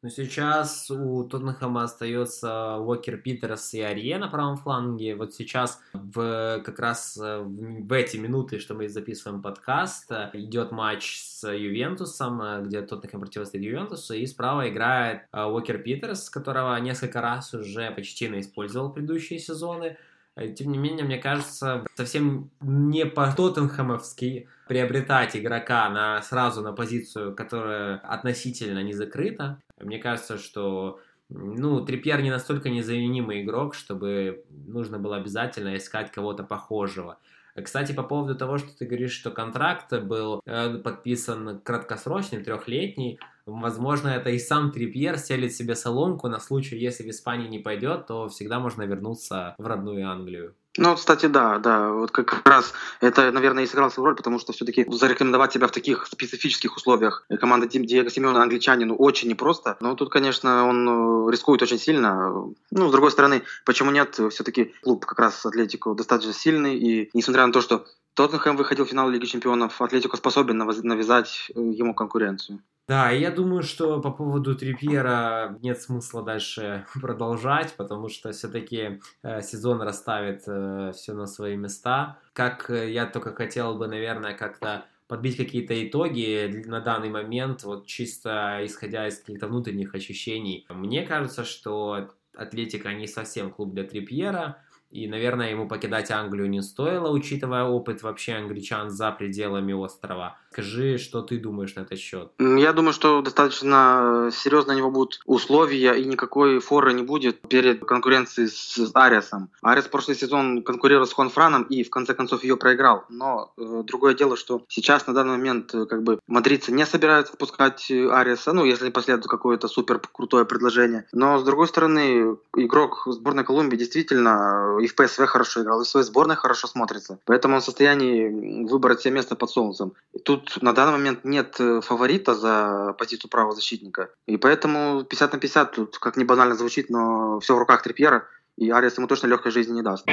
Но 0.05 0.11
сейчас 0.11 0.91
у 0.91 1.23
Тоттенхэма 1.23 1.85
остается 1.85 2.77
Уокер 2.77 3.17
Питерс 3.17 3.73
и 3.73 3.81
Арье 3.81 4.19
на 4.19 4.27
правом 4.27 4.55
фланге. 4.55 5.15
Вот 5.15 5.33
сейчас 5.33 5.81
в, 5.93 6.61
как 6.63 6.77
раз 6.77 7.17
э, 7.19 7.39
в, 7.39 7.91
эти 7.91 8.17
минуты, 8.17 8.59
что 8.59 8.75
мы 8.75 8.87
записываем 8.87 9.41
подкаст, 9.41 10.11
идет 10.33 10.71
матч 10.71 11.23
с 11.23 11.51
Ювентусом, 11.51 12.39
э, 12.39 12.61
где 12.61 12.83
Тоттенхэм 12.83 13.21
противостоит 13.21 13.63
Ювентусу, 13.63 14.13
и 14.13 14.27
справа 14.27 14.69
играет 14.69 15.23
Уокер 15.33 15.79
Питерс, 15.79 16.29
которого 16.29 16.79
несколько 16.79 17.19
раз 17.19 17.55
уже 17.55 17.89
почти 17.89 18.27
использовал 18.39 18.93
предыдущие 18.93 19.39
сезоны. 19.39 19.97
Э, 20.35 20.49
тем 20.49 20.71
не 20.71 20.77
менее, 20.77 21.05
мне 21.05 21.17
кажется, 21.17 21.85
совсем 21.95 22.51
не 22.61 23.05
по-тоттенхэмовски 23.05 24.47
приобретать 24.67 25.35
игрока 25.35 25.89
на, 25.89 26.21
сразу 26.21 26.61
на 26.61 26.73
позицию, 26.73 27.35
которая 27.35 27.97
относительно 27.97 28.83
не 28.83 28.93
закрыта. 28.93 29.59
Мне 29.79 29.99
кажется, 29.99 30.37
что 30.37 30.99
ну, 31.29 31.83
Трипьер 31.83 32.21
не 32.21 32.29
настолько 32.29 32.69
незаменимый 32.69 33.41
игрок, 33.41 33.73
чтобы 33.73 34.45
нужно 34.49 34.99
было 34.99 35.17
обязательно 35.17 35.75
искать 35.75 36.11
кого-то 36.11 36.43
похожего. 36.43 37.17
Кстати, 37.61 37.93
по 37.93 38.03
поводу 38.03 38.35
того, 38.35 38.57
что 38.57 38.77
ты 38.77 38.85
говоришь, 38.85 39.13
что 39.13 39.31
контракт 39.31 39.91
был 40.03 40.41
э, 40.45 40.77
подписан 40.77 41.61
краткосрочный, 41.61 42.43
трехлетний, 42.43 43.17
возможно, 43.45 44.09
это 44.09 44.29
и 44.29 44.39
сам 44.39 44.71
Трипьер 44.71 45.17
селит 45.17 45.53
себе 45.53 45.75
соломку 45.75 46.27
на 46.27 46.39
случай, 46.39 46.77
если 46.77 47.03
в 47.03 47.09
Испании 47.09 47.47
не 47.47 47.59
пойдет, 47.59 48.07
то 48.07 48.27
всегда 48.27 48.59
можно 48.59 48.83
вернуться 48.83 49.55
в 49.57 49.65
родную 49.65 50.09
Англию. 50.09 50.53
Ну, 50.77 50.95
кстати, 50.95 51.27
да, 51.27 51.57
да, 51.59 51.89
вот 51.89 52.11
как 52.11 52.41
раз 52.45 52.73
это, 52.99 53.31
наверное, 53.31 53.63
и 53.63 53.67
сыграл 53.67 53.89
свою 53.89 54.07
роль, 54.07 54.15
потому 54.15 54.39
что 54.39 54.51
все-таки 54.51 54.85
зарекомендовать 54.89 55.53
себя 55.53 55.67
в 55.67 55.71
таких 55.71 56.05
специфических 56.05 56.75
условиях 56.75 57.25
команда 57.39 57.67
Диего 57.67 58.09
Симеона 58.09 58.43
англичанину 58.43 58.95
очень 58.95 59.29
непросто, 59.29 59.77
но 59.79 59.95
тут, 59.95 60.11
конечно, 60.11 60.67
он 60.67 61.27
э, 61.27 61.31
рискует 61.31 61.61
очень 61.61 61.79
сильно. 61.79 62.29
Ну, 62.71 62.89
с 62.89 62.91
другой 62.91 63.11
стороны, 63.11 63.43
почему 63.65 63.91
нет, 63.91 64.19
все-таки 64.31 64.73
клуб 64.83 65.05
как 65.05 65.19
раз 65.19 65.45
Атлетику 65.45 65.95
достаточно 65.95 66.33
сильный, 66.33 66.77
и 66.77 67.09
несмотря 67.13 67.45
на 67.47 67.53
то, 67.53 67.61
что 67.61 67.85
Тоттенхэм 68.15 68.55
выходил 68.55 68.85
в 68.85 68.89
финал 68.89 69.09
Лиги 69.09 69.25
Чемпионов, 69.25 69.81
Атлетико 69.81 70.15
способен 70.15 70.57
навязать 70.57 71.51
э, 71.53 71.59
ему 71.59 71.93
конкуренцию. 71.93 72.61
Да, 72.87 73.09
я 73.09 73.29
думаю, 73.29 73.61
что 73.63 73.99
по 73.99 74.11
поводу 74.11 74.55
Трипьера 74.55 75.57
нет 75.61 75.81
смысла 75.81 76.23
дальше 76.23 76.85
продолжать, 77.01 77.73
потому 77.75 78.07
что 78.07 78.31
все-таки 78.31 79.01
э, 79.21 79.41
сезон 79.41 79.81
расставит 79.81 80.43
э, 80.47 80.93
все 80.95 81.13
на 81.13 81.27
свои 81.27 81.57
места. 81.57 82.19
Как 82.31 82.69
я 82.69 83.05
только 83.05 83.33
хотел 83.33 83.75
бы, 83.75 83.87
наверное, 83.87 84.33
как-то 84.33 84.85
подбить 85.07 85.35
какие-то 85.35 85.73
итоги 85.85 86.63
на 86.65 86.79
данный 86.79 87.09
момент, 87.09 87.63
вот 87.63 87.85
чисто 87.85 88.61
исходя 88.63 89.07
из 89.07 89.19
каких-то 89.19 89.47
внутренних 89.47 89.93
ощущений. 89.93 90.65
Мне 90.69 91.03
кажется, 91.03 91.43
что 91.43 92.11
Атлетика 92.33 92.93
не 92.93 93.07
совсем 93.07 93.51
клуб 93.51 93.73
для 93.73 93.83
Трипьера, 93.83 94.57
и, 94.89 95.07
наверное, 95.07 95.51
ему 95.51 95.67
покидать 95.67 96.11
Англию 96.11 96.49
не 96.49 96.61
стоило, 96.61 97.09
учитывая 97.11 97.63
опыт 97.63 98.01
вообще 98.03 98.33
англичан 98.33 98.89
за 98.89 99.11
пределами 99.11 99.73
острова. 99.73 100.37
Скажи, 100.55 100.97
что 100.97 101.21
ты 101.21 101.37
думаешь 101.37 101.75
на 101.75 101.81
этот 101.81 101.99
счет? 101.99 102.31
Я 102.39 102.71
думаю, 102.71 102.93
что 102.93 103.21
достаточно 103.21 104.29
серьезно 104.31 104.71
на 104.71 104.77
него 104.77 104.89
будут 104.89 105.19
условия, 105.25 105.91
и 105.95 106.05
никакой 106.05 106.59
форы 106.59 106.93
не 106.93 107.03
будет 107.03 107.41
перед 107.41 107.83
конкуренцией 107.83 108.47
с 108.47 108.79
Ариасом. 108.93 109.49
Ариас 109.61 109.89
прошлый 109.89 110.15
сезон 110.15 110.63
конкурировал 110.63 111.07
с 111.07 111.11
Хуанфраном 111.11 111.63
и 111.63 111.83
в 111.83 111.89
конце 111.89 112.13
концов 112.13 112.43
ее 112.43 112.55
проиграл. 112.55 113.03
Но 113.09 113.51
э, 113.57 113.83
другое 113.83 114.13
дело, 114.13 114.37
что 114.37 114.61
сейчас 114.69 115.07
на 115.07 115.13
данный 115.13 115.31
момент 115.31 115.75
э, 115.75 115.85
как 115.87 116.03
бы 116.03 116.19
мадридцы 116.25 116.71
не 116.71 116.85
собираются 116.85 117.33
впускать 117.33 117.91
Ариаса, 117.91 118.53
ну, 118.53 118.63
если 118.63 118.85
не 118.85 118.91
последует 118.91 119.27
какое-то 119.27 119.67
супер 119.67 119.99
крутое 119.99 120.45
предложение. 120.45 121.05
Но 121.11 121.37
с 121.37 121.43
другой 121.43 121.67
стороны, 121.67 122.37
игрок 122.55 123.03
сборной 123.07 123.43
Колумбии 123.43 123.75
действительно 123.75 124.77
и 124.81 124.87
в 124.87 124.95
ПСВ 124.95 125.25
хорошо 125.25 125.63
играл, 125.63 125.81
и 125.81 125.83
в 125.83 125.87
своей 125.87 126.05
сборной 126.05 126.37
хорошо 126.37 126.67
смотрится. 126.67 127.19
Поэтому 127.25 127.55
он 127.55 127.61
в 127.61 127.65
состоянии 127.65 128.63
выбрать 128.65 129.01
себе 129.01 129.15
место 129.15 129.35
под 129.35 129.49
солнцем. 129.49 129.91
И 130.13 130.19
на 130.61 130.73
данный 130.73 130.93
момент 130.93 131.23
нет 131.23 131.55
э, 131.59 131.81
фаворита 131.81 132.35
за 132.35 132.95
позицию 132.97 133.29
правого 133.29 133.53
защитника. 133.53 134.09
И 134.25 134.37
поэтому 134.37 135.03
50 135.03 135.33
на 135.33 135.39
50 135.39 135.71
тут, 135.71 135.97
как 135.97 136.17
не 136.17 136.23
банально 136.23 136.55
звучит, 136.55 136.89
но 136.89 137.39
все 137.39 137.55
в 137.55 137.59
руках 137.59 137.83
Трипьера, 137.83 138.27
и 138.57 138.69
Ариас 138.69 138.97
ему 138.97 139.07
точно 139.07 139.27
легкой 139.27 139.51
жизни 139.51 139.73
не 139.73 139.81
даст. 139.81 140.05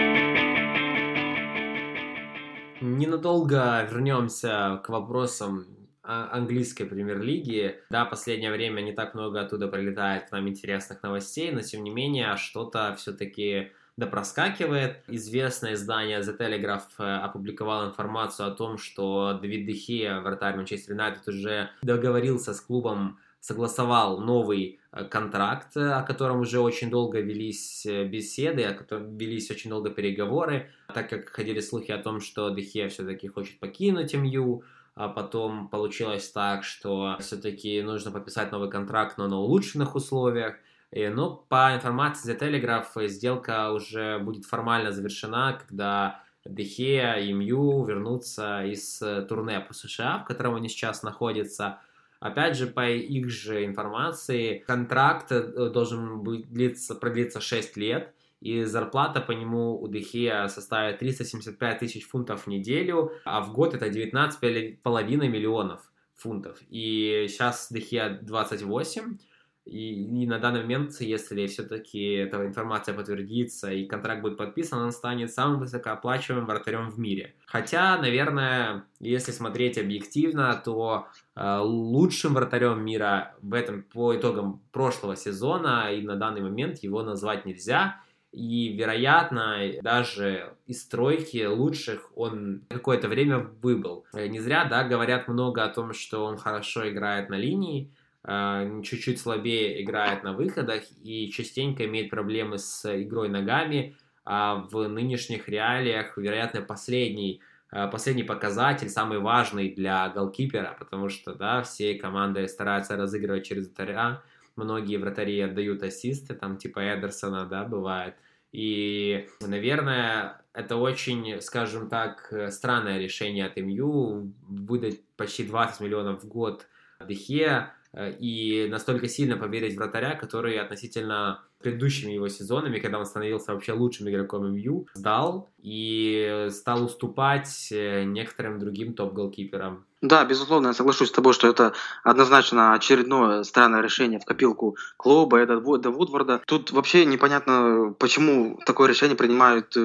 Ненадолго 2.80 3.86
вернемся 3.90 4.82
к 4.84 4.88
вопросам 4.88 5.66
английской 6.02 6.84
премьер-лиги. 6.84 7.80
Да, 7.90 8.04
последнее 8.04 8.50
время 8.50 8.80
не 8.80 8.92
так 8.92 9.14
много 9.14 9.40
оттуда 9.40 9.68
прилетает 9.68 10.28
к 10.28 10.32
нам 10.32 10.48
интересных 10.48 11.02
новостей, 11.02 11.52
но 11.52 11.60
тем 11.60 11.84
не 11.84 11.90
менее 11.90 12.36
что-то 12.36 12.94
все-таки 12.98 13.70
да 13.96 14.06
проскакивает. 14.06 15.02
Известное 15.08 15.75
издание 15.75 16.20
The 16.20 16.37
Telegraph 16.38 16.82
э, 16.99 17.02
опубликовало 17.02 17.88
информацию 17.88 18.49
о 18.49 18.52
том, 18.52 18.78
что 18.78 19.38
Давид 19.40 19.66
Дехия, 19.66 20.20
вратарь 20.20 20.56
Манчестер 20.56 20.92
Юнайтед, 20.94 21.28
уже 21.28 21.70
договорился 21.82 22.54
с 22.54 22.61
клубом, 22.61 23.18
согласовал 23.40 24.20
новый 24.20 24.80
э, 24.92 25.04
контракт, 25.04 25.76
э, 25.76 25.92
о 25.92 26.02
котором 26.02 26.40
уже 26.40 26.61
очень 26.61 26.90
долго 26.90 27.20
велись 27.20 27.87
беседы, 27.87 28.64
о 28.64 28.75
котором 28.75 29.16
велись 29.18 29.50
очень 29.50 29.70
долго 29.70 29.90
переговоры, 29.90 30.70
так 30.94 31.11
как 31.11 31.28
ходили 31.28 31.61
слухи 31.61 31.90
о 31.92 31.99
том, 31.99 32.20
что 32.20 32.49
Дехия 32.50 32.88
все-таки 32.88 33.28
хочет 33.28 33.58
покинуть 33.61 34.14
МЮ, 34.14 34.64
а 34.94 35.08
потом 35.08 35.68
получилось 35.68 36.30
так, 36.30 36.64
что 36.64 37.16
все-таки 37.20 37.82
нужно 37.82 38.11
подписать 38.11 38.52
новый 38.52 38.70
контракт, 38.70 39.18
но 39.18 39.28
на 39.28 39.38
улучшенных 39.38 39.94
условиях. 39.94 40.56
Э, 40.92 41.08
но 41.11 41.44
по 41.49 41.75
информации 41.75 42.32
The 42.32 42.38
Telegraph 42.38 42.87
э, 42.96 43.08
сделка 43.08 43.72
уже 43.72 44.18
будет 44.18 44.44
формально 44.44 44.92
завершена, 44.92 45.58
когда 45.66 46.22
Дехея 46.44 47.14
и 47.14 47.32
Мью 47.32 47.84
вернутся 47.84 48.64
из 48.64 49.00
э, 49.00 49.22
турне 49.22 49.61
по 49.61 49.75
США, 49.75 50.18
в 50.18 50.25
котором 50.26 50.54
они 50.54 50.68
сейчас 50.68 51.02
находятся. 51.02 51.80
Опять 52.20 52.56
же, 52.56 52.68
по 52.68 52.88
их 52.88 53.30
же 53.30 53.64
информации, 53.64 54.58
контракт 54.64 55.32
должен 55.72 56.20
быть 56.22 56.49
длиться, 56.52 56.94
продлиться 56.94 57.40
6 57.40 57.76
лет, 57.76 58.14
и 58.40 58.62
зарплата 58.62 59.20
по 59.20 59.32
нему 59.32 59.80
у 59.80 59.88
Дехея 59.88 60.46
составит 60.46 61.00
375 61.00 61.80
тысяч 61.80 62.06
фунтов 62.06 62.44
в 62.44 62.46
неделю, 62.46 63.11
а 63.25 63.40
в 63.40 63.52
год 63.52 63.75
это 63.75 63.88
19,5 63.88 64.78
миллионов 65.26 65.90
фунтов. 66.14 66.58
И 66.70 67.26
сейчас 67.28 67.72
Дехея 67.72 68.20
28, 68.22 69.18
и, 69.64 70.23
и 70.23 70.26
на 70.26 70.38
данный 70.38 70.62
момент, 70.62 71.00
если 71.00 71.47
все-таки 71.47 72.14
эта 72.14 72.45
информация 72.45 72.95
подтвердится 72.95 73.73
и 73.73 73.87
контракт 73.87 74.21
будет 74.21 74.37
подписан, 74.37 74.81
он 74.81 74.90
станет 74.92 75.33
самым 75.33 75.61
высокооплачиваемым 75.61 76.47
вратарем 76.47 76.90
в 76.90 76.99
мире. 76.99 77.35
Хотя, 77.47 77.97
наверное, 77.99 78.85
если 78.99 79.31
смотреть 79.31 79.78
объективно, 79.78 80.61
то 80.64 81.07
э, 81.37 81.59
лучшим 81.59 82.35
вратарем 82.35 82.85
мира 82.85 83.37
в 83.40 83.54
этом 83.54 83.85
по 83.85 84.16
итогам 84.16 84.61
прошлого 84.73 85.14
сезона 85.14 85.92
и 85.92 86.02
на 86.02 86.16
данный 86.16 86.40
момент 86.40 86.78
его 86.78 87.02
назвать 87.02 87.47
нельзя. 87.47 88.00
И, 88.33 88.75
вероятно, 88.76 89.59
даже 89.83 90.57
из 90.66 90.85
тройки 90.87 91.45
лучших 91.45 92.11
он 92.16 92.62
какое-то 92.69 93.07
время 93.09 93.50
выбыл. 93.61 94.07
Не 94.14 94.40
зря, 94.40 94.64
да, 94.64 94.85
говорят 94.85 95.28
много 95.28 95.62
о 95.62 95.69
том, 95.69 95.92
что 95.92 96.25
он 96.25 96.38
хорошо 96.38 96.88
играет 96.88 97.28
на 97.28 97.35
линии, 97.35 97.92
чуть-чуть 98.24 99.20
слабее 99.20 99.82
играет 99.82 100.22
на 100.22 100.32
выходах 100.32 100.82
и 101.02 101.30
частенько 101.30 101.84
имеет 101.86 102.10
проблемы 102.10 102.58
с 102.58 103.02
игрой 103.02 103.28
ногами. 103.28 103.96
А 104.24 104.54
в 104.70 104.86
нынешних 104.86 105.48
реалиях, 105.48 106.16
вероятно, 106.16 106.62
последний, 106.62 107.40
а, 107.70 107.88
последний 107.88 108.22
показатель, 108.22 108.88
самый 108.88 109.18
важный 109.18 109.74
для 109.74 110.08
голкипера, 110.10 110.76
потому 110.78 111.08
что 111.08 111.34
да, 111.34 111.62
все 111.62 111.94
команды 111.94 112.46
стараются 112.46 112.96
разыгрывать 112.96 113.44
через 113.44 113.66
вратаря. 113.66 114.22
Многие 114.54 114.98
вратари 114.98 115.40
отдают 115.40 115.82
ассисты, 115.82 116.34
там 116.34 116.56
типа 116.56 116.78
Эдерсона, 116.94 117.46
да, 117.46 117.64
бывает. 117.64 118.14
И, 118.52 119.26
наверное, 119.40 120.42
это 120.52 120.76
очень, 120.76 121.40
скажем 121.40 121.88
так, 121.88 122.32
странное 122.50 122.98
решение 122.98 123.46
от 123.46 123.56
МЮ 123.56 124.32
выдать 124.46 125.02
почти 125.16 125.42
20 125.42 125.80
миллионов 125.80 126.22
в 126.22 126.28
год 126.28 126.68
Дехе, 127.08 127.46
Э, 127.46 127.81
и 127.96 128.68
настолько 128.70 129.08
сильно 129.08 129.37
поверить 129.37 129.75
в 129.75 129.76
вратаря, 129.76 130.14
который 130.14 130.58
относительно 130.58 131.44
предыдущими 131.62 132.12
его 132.12 132.28
сезонами, 132.28 132.78
когда 132.78 132.99
он 132.99 133.06
становился 133.06 133.52
вообще 133.52 133.72
лучшим 133.72 134.08
игроком 134.08 134.54
МЮ, 134.54 134.87
сдал 134.94 135.50
и 135.58 136.49
стал 136.50 136.84
уступать 136.84 137.68
э, 137.70 138.04
некоторым 138.04 138.58
другим 138.58 138.94
топ-голкиперам. 138.94 139.87
Да, 140.02 140.25
безусловно, 140.25 140.68
я 140.68 140.75
соглашусь 140.75 141.09
с 141.09 141.12
тобой, 141.12 141.32
что 141.32 141.47
это 141.49 141.75
однозначно 142.02 142.75
очередное 142.75 143.44
странное 143.44 143.80
решение 143.80 144.18
в 144.18 144.25
копилку 144.25 144.76
клуба, 144.97 145.38
это 145.38 145.61
до 145.61 145.90
Вудварда. 145.90 146.42
Тут 146.44 146.73
вообще 146.73 147.06
непонятно, 147.06 147.94
почему 148.00 148.59
такое 148.66 148.88
решение 148.88 149.16
принимают 149.16 149.76
э, 149.76 149.80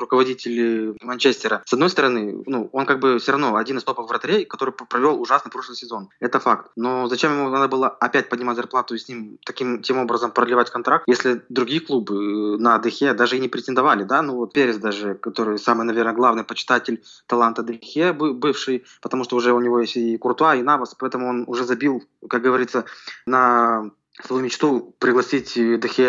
руководители 0.00 0.96
Манчестера. 1.02 1.62
С 1.66 1.74
одной 1.74 1.90
стороны, 1.90 2.42
ну, 2.46 2.70
он 2.72 2.86
как 2.86 3.00
бы 3.00 3.18
все 3.18 3.32
равно 3.32 3.56
один 3.56 3.76
из 3.76 3.84
топовых 3.84 4.08
вратарей, 4.08 4.46
который 4.46 4.72
провел 4.72 5.20
ужасный 5.20 5.52
прошлый 5.52 5.76
сезон. 5.76 6.08
Это 6.20 6.40
факт. 6.40 6.70
Но 6.74 7.06
зачем 7.08 7.38
ему 7.38 7.50
надо 7.50 7.68
было 7.68 7.88
опять 7.88 8.30
поднимать 8.30 8.56
зарплату 8.56 8.94
и 8.94 8.98
с 8.98 9.08
ним 9.10 9.38
таким 9.44 9.82
тем 9.82 9.98
образом 9.98 10.30
продлевать 10.30 10.70
контракт, 10.70 11.04
если 11.06 11.42
другие 11.50 11.82
клубы 11.82 12.14
э, 12.14 12.56
на 12.58 12.78
Дехе 12.78 13.12
даже 13.12 13.36
и 13.36 13.40
не 13.40 13.48
претендовали, 13.48 14.04
да? 14.04 14.22
Ну 14.22 14.36
вот 14.36 14.54
Перес 14.54 14.78
даже, 14.78 15.16
который 15.16 15.58
самый, 15.58 15.84
наверное, 15.84 16.14
главный 16.14 16.44
почитатель 16.44 17.02
таланта 17.26 17.62
Дехе, 17.62 18.14
бывший, 18.14 18.84
потому 19.02 19.24
что 19.24 19.33
уже 19.34 19.52
у 19.52 19.60
него 19.60 19.80
есть 19.80 19.96
и 19.96 20.16
Куртуа, 20.16 20.54
и 20.56 20.62
Навас, 20.62 20.94
поэтому 20.94 21.28
он 21.28 21.44
уже 21.46 21.64
забил, 21.64 22.02
как 22.28 22.42
говорится, 22.42 22.84
на 23.26 23.90
свою 24.22 24.42
мечту 24.42 24.94
пригласить 24.98 25.54
Дехе 25.54 26.08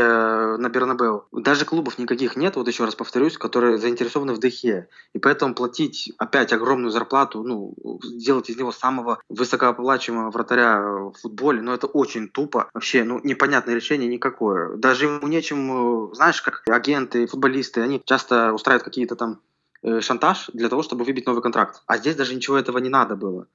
на 0.57 0.69
Бернабеу. 0.69 1.25
Даже 1.31 1.65
клубов 1.65 1.97
никаких 1.97 2.35
нет, 2.35 2.55
вот 2.55 2.67
еще 2.67 2.85
раз 2.85 2.95
повторюсь, 2.95 3.37
которые 3.37 3.77
заинтересованы 3.77 4.33
в 4.33 4.39
Дехе. 4.39 4.87
И 5.13 5.19
поэтому 5.19 5.55
платить 5.55 6.13
опять 6.17 6.53
огромную 6.53 6.91
зарплату, 6.91 7.43
ну, 7.43 7.73
сделать 8.03 8.49
из 8.49 8.57
него 8.57 8.71
самого 8.71 9.19
высокооплачиваемого 9.29 10.29
вратаря 10.29 10.81
в 10.81 11.13
футболе, 11.13 11.61
ну, 11.61 11.73
это 11.73 11.87
очень 11.87 12.29
тупо. 12.29 12.69
Вообще, 12.73 13.03
ну, 13.03 13.19
непонятное 13.23 13.75
решение 13.75 14.07
никакое. 14.07 14.75
Даже 14.77 15.05
ему 15.05 15.27
нечем, 15.27 16.13
знаешь, 16.13 16.41
как 16.41 16.63
агенты, 16.69 17.25
футболисты, 17.25 17.81
они 17.81 18.01
часто 18.05 18.53
устраивают 18.53 18.83
какие-то 18.83 19.15
там 19.15 19.31
э, 19.31 19.54
шантаж 20.01 20.49
для 20.53 20.69
того, 20.69 20.83
чтобы 20.83 21.05
выбить 21.05 21.25
новый 21.25 21.41
контракт. 21.41 21.81
А 21.85 21.97
здесь 21.97 22.15
даже 22.15 22.35
ничего 22.35 22.57
этого 22.57 22.77
не 22.79 22.89
надо 22.89 23.15
было. 23.15 23.47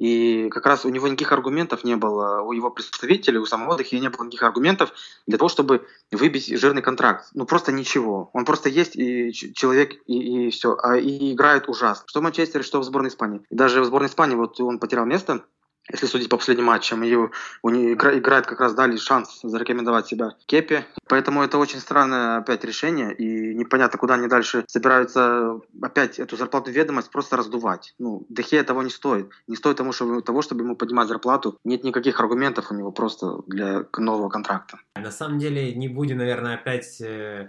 И 0.00 0.48
как 0.48 0.64
раз 0.64 0.86
у 0.86 0.88
него 0.88 1.08
никаких 1.08 1.30
аргументов 1.32 1.84
не 1.84 1.94
было, 1.94 2.40
у 2.40 2.52
его 2.52 2.70
представителей, 2.70 3.36
у 3.36 3.44
самого 3.44 3.76
Дахи 3.76 3.96
не 3.96 4.08
было 4.08 4.24
никаких 4.24 4.44
аргументов 4.44 4.94
для 5.26 5.36
того, 5.36 5.50
чтобы 5.50 5.86
выбить 6.10 6.58
жирный 6.58 6.80
контракт. 6.80 7.28
Ну 7.34 7.44
просто 7.44 7.70
ничего. 7.70 8.30
Он 8.32 8.46
просто 8.46 8.70
есть 8.70 8.96
и 8.96 9.30
человек 9.32 10.00
и, 10.06 10.46
и 10.46 10.50
все. 10.50 10.74
А, 10.82 10.96
и 10.96 11.34
играет 11.34 11.68
ужасно. 11.68 12.04
Что 12.06 12.20
в 12.20 12.22
Манчестере, 12.22 12.64
что 12.64 12.80
в 12.80 12.84
сборной 12.84 13.10
Испании. 13.10 13.42
И 13.50 13.54
даже 13.54 13.82
в 13.82 13.84
сборной 13.84 14.08
Испании 14.08 14.36
вот 14.36 14.58
он 14.60 14.78
потерял 14.78 15.04
место 15.04 15.44
если 15.92 16.06
судить 16.06 16.28
по 16.28 16.36
последним 16.36 16.66
матчам, 16.66 17.02
и 17.02 17.14
у 17.62 17.70
нее 17.70 17.94
играет 17.94 18.46
как 18.46 18.60
раз 18.60 18.74
дали 18.74 18.96
шанс 18.96 19.40
зарекомендовать 19.42 20.06
себя 20.06 20.34
Кепи. 20.46 20.84
Поэтому 21.08 21.42
это 21.42 21.58
очень 21.58 21.80
странное 21.80 22.38
опять 22.38 22.64
решение, 22.64 23.12
и 23.14 23.54
непонятно, 23.54 23.98
куда 23.98 24.14
они 24.14 24.28
дальше 24.28 24.64
собираются 24.68 25.60
опять 25.82 26.18
эту 26.18 26.36
зарплату 26.36 26.70
ведомость 26.70 27.10
просто 27.10 27.36
раздувать. 27.36 27.94
Ну, 27.98 28.24
Дехе 28.28 28.62
того 28.62 28.82
не 28.82 28.90
стоит. 28.90 29.28
Не 29.48 29.56
стоит 29.56 29.76
тому, 29.76 29.92
чтобы, 29.92 30.22
того, 30.22 30.42
чтобы 30.42 30.62
ему 30.62 30.76
поднимать 30.76 31.08
зарплату. 31.08 31.58
Нет 31.64 31.84
никаких 31.84 32.20
аргументов 32.20 32.70
у 32.70 32.74
него 32.74 32.92
просто 32.92 33.40
для 33.46 33.84
нового 33.96 34.28
контракта. 34.28 34.78
На 34.94 35.10
самом 35.10 35.38
деле, 35.38 35.74
не 35.74 35.88
будем, 35.88 36.18
наверное, 36.18 36.54
опять 36.54 37.00
Э, 37.00 37.48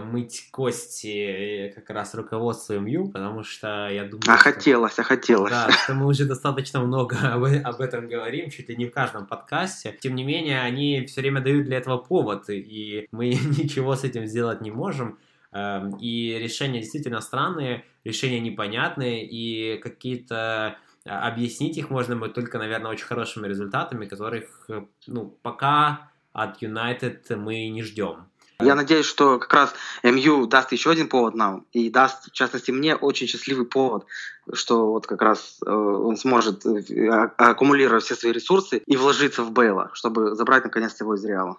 мыть 0.00 0.48
кости 0.50 1.68
э, 1.68 1.72
как 1.72 1.90
раз 1.90 2.14
руководству 2.14 2.78
МЮ, 2.78 3.10
потому 3.10 3.42
что 3.42 3.88
я 3.88 4.04
думаю... 4.04 4.22
А 4.28 4.38
что, 4.38 4.52
хотелось, 4.52 4.98
а 4.98 5.02
хотелось. 5.02 5.50
Да, 5.50 5.70
что 5.70 5.94
мы 5.94 6.06
уже 6.06 6.24
достаточно 6.24 6.80
много 6.80 7.16
об, 7.32 7.44
об 7.44 7.80
этом 7.80 8.08
говорим, 8.08 8.50
чуть 8.50 8.68
ли 8.68 8.76
не 8.76 8.86
в 8.86 8.92
каждом 8.92 9.26
подкасте. 9.26 9.96
Тем 10.00 10.14
не 10.14 10.24
менее, 10.24 10.60
они 10.60 11.04
все 11.06 11.20
время 11.20 11.40
дают 11.40 11.66
для 11.66 11.78
этого 11.78 11.98
повод, 11.98 12.48
и 12.48 13.06
мы 13.12 13.28
ничего 13.58 13.94
с 13.94 14.04
этим 14.04 14.26
сделать 14.26 14.60
не 14.60 14.70
можем. 14.70 15.18
Эм, 15.52 15.96
и 15.98 16.38
решения 16.38 16.80
действительно 16.80 17.20
странные, 17.20 17.84
решения 18.04 18.40
непонятные, 18.40 19.26
и 19.26 19.76
какие-то 19.78 20.78
а, 21.04 21.28
объяснить 21.28 21.76
их 21.76 21.90
можно 21.90 22.16
будет 22.16 22.34
только, 22.34 22.58
наверное, 22.58 22.90
очень 22.90 23.04
хорошими 23.04 23.46
результатами, 23.48 24.06
которых, 24.06 24.64
э, 24.68 24.86
ну, 25.06 25.36
пока 25.42 26.10
от 26.32 26.62
United 26.62 27.36
мы 27.36 27.68
не 27.68 27.82
ждем. 27.82 28.28
Я 28.64 28.74
надеюсь, 28.74 29.06
что 29.06 29.38
как 29.38 29.52
раз 29.52 29.74
МЮ 30.02 30.46
даст 30.46 30.72
еще 30.72 30.90
один 30.90 31.08
повод 31.08 31.34
нам, 31.34 31.66
и 31.72 31.90
даст, 31.90 32.30
в 32.30 32.32
частности, 32.32 32.70
мне 32.70 32.96
очень 32.96 33.26
счастливый 33.26 33.66
повод, 33.66 34.06
что 34.52 34.90
вот 34.92 35.06
как 35.06 35.22
раз 35.22 35.58
э, 35.64 35.70
он 35.70 36.16
сможет 36.16 36.64
э, 36.66 37.08
аккумулировать 37.36 38.04
все 38.04 38.14
свои 38.14 38.32
ресурсы 38.32 38.78
и 38.78 38.96
вложиться 38.96 39.42
в 39.42 39.52
Бейла, 39.52 39.90
чтобы 39.92 40.34
забрать 40.34 40.64
наконец-то 40.64 41.04
его 41.04 41.14
из 41.14 41.24
Реала. 41.24 41.58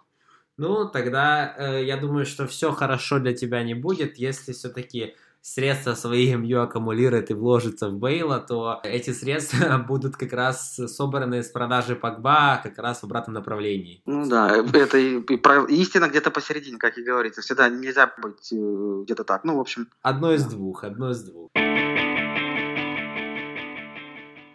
Ну, 0.58 0.88
тогда 0.88 1.56
э, 1.58 1.84
я 1.84 1.98
думаю, 1.98 2.26
что 2.26 2.46
все 2.48 2.72
хорошо 2.72 3.20
для 3.20 3.34
тебя 3.34 3.64
не 3.64 3.74
будет, 3.74 4.18
если 4.18 4.52
все-таки 4.54 5.16
средства 5.44 5.94
свои 5.94 6.34
МЮ 6.36 6.62
аккумулирует 6.62 7.30
и 7.30 7.34
вложится 7.34 7.90
в 7.90 7.98
Бейла, 7.98 8.40
то 8.40 8.80
эти 8.84 9.12
средства 9.12 9.78
будут 9.88 10.16
как 10.16 10.32
раз 10.32 10.76
собраны 10.76 11.44
с 11.44 11.50
продажи 11.50 11.96
Пакба 11.96 12.62
как 12.64 12.78
раз 12.80 13.02
в 13.02 13.04
обратном 13.04 13.36
направлении. 13.36 14.02
Ну 14.06 14.26
да, 14.28 14.56
это 14.56 14.98
и, 14.98 15.20
и, 15.20 15.36
и 15.36 15.82
истина 15.82 16.08
где-то 16.08 16.32
посередине, 16.32 16.78
как 16.78 16.98
и 16.98 17.04
говорится. 17.04 17.42
Всегда 17.42 17.68
нельзя 17.68 18.12
быть 18.22 18.54
э, 18.54 19.04
где-то 19.04 19.26
так. 19.26 19.44
Ну, 19.44 19.58
в 19.58 19.60
общем... 19.60 19.90
Одно 20.02 20.34
из 20.34 20.46
двух, 20.46 20.86
одно 20.86 21.12
из 21.12 21.22
двух. 21.24 21.50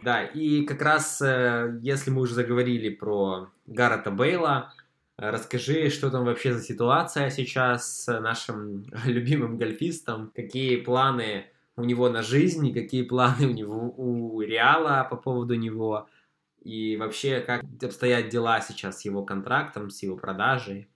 Да, 0.03 0.23
и 0.23 0.65
как 0.65 0.81
раз, 0.81 1.21
э, 1.21 1.79
если 1.83 2.11
мы 2.11 2.23
уже 2.23 2.33
заговорили 2.33 2.89
про 2.89 3.51
Гаррета 3.67 4.11
Бейла, 4.11 4.73
Расскажи, 5.19 5.91
что 5.91 6.11
там 6.11 6.25
вообще 6.25 6.53
за 6.55 6.63
ситуация 6.63 7.29
сейчас 7.31 8.05
с 8.05 8.21
нашим 8.21 8.85
любимым 9.05 9.59
гольфистом, 9.59 10.31
какие 10.33 10.77
планы 10.77 11.47
у 11.77 11.83
него 11.83 12.09
на 12.09 12.23
жизнь, 12.23 12.73
какие 12.73 13.03
планы 13.03 13.49
у 13.49 13.51
него 13.51 13.93
у 13.97 14.41
Реала 14.41 15.05
по 15.11 15.17
поводу 15.17 15.57
него, 15.57 16.09
и 16.63 16.97
вообще 16.97 17.41
как 17.41 17.65
обстоят 17.83 18.29
дела 18.29 18.61
сейчас 18.61 19.01
с 19.01 19.05
его 19.05 19.25
контрактом, 19.25 19.91
с 19.91 20.05
его 20.05 20.17
продажей. 20.17 20.89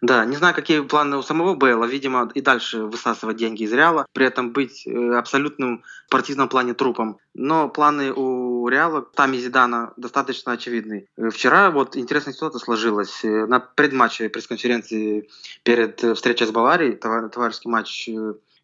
Да, 0.00 0.24
не 0.24 0.36
знаю, 0.36 0.54
какие 0.54 0.80
планы 0.80 1.16
у 1.16 1.22
самого 1.22 1.54
Бейла, 1.54 1.84
видимо, 1.84 2.30
и 2.34 2.40
дальше 2.40 2.84
высасывать 2.84 3.36
деньги 3.36 3.64
из 3.64 3.72
Реала, 3.72 4.06
при 4.12 4.26
этом 4.26 4.52
быть 4.52 4.86
э, 4.86 5.14
абсолютным 5.14 5.82
в 5.82 6.06
спортивном 6.06 6.48
плане 6.48 6.74
трупом. 6.74 7.18
Но 7.34 7.68
планы 7.68 8.12
у 8.12 8.68
Реала, 8.68 9.02
там 9.02 9.32
и 9.32 9.38
Зидана, 9.38 9.92
достаточно 9.96 10.52
очевидны. 10.52 11.06
Э, 11.16 11.30
вчера 11.30 11.70
вот 11.70 11.96
интересная 11.96 12.34
ситуация 12.34 12.60
сложилась. 12.60 13.24
Э, 13.24 13.46
на 13.46 13.60
предматче 13.60 14.28
пресс-конференции 14.28 15.28
перед 15.62 16.00
встречей 16.00 16.46
с 16.46 16.50
Баварией, 16.50 16.96
товарищеский 16.96 17.70
матч 17.70 18.08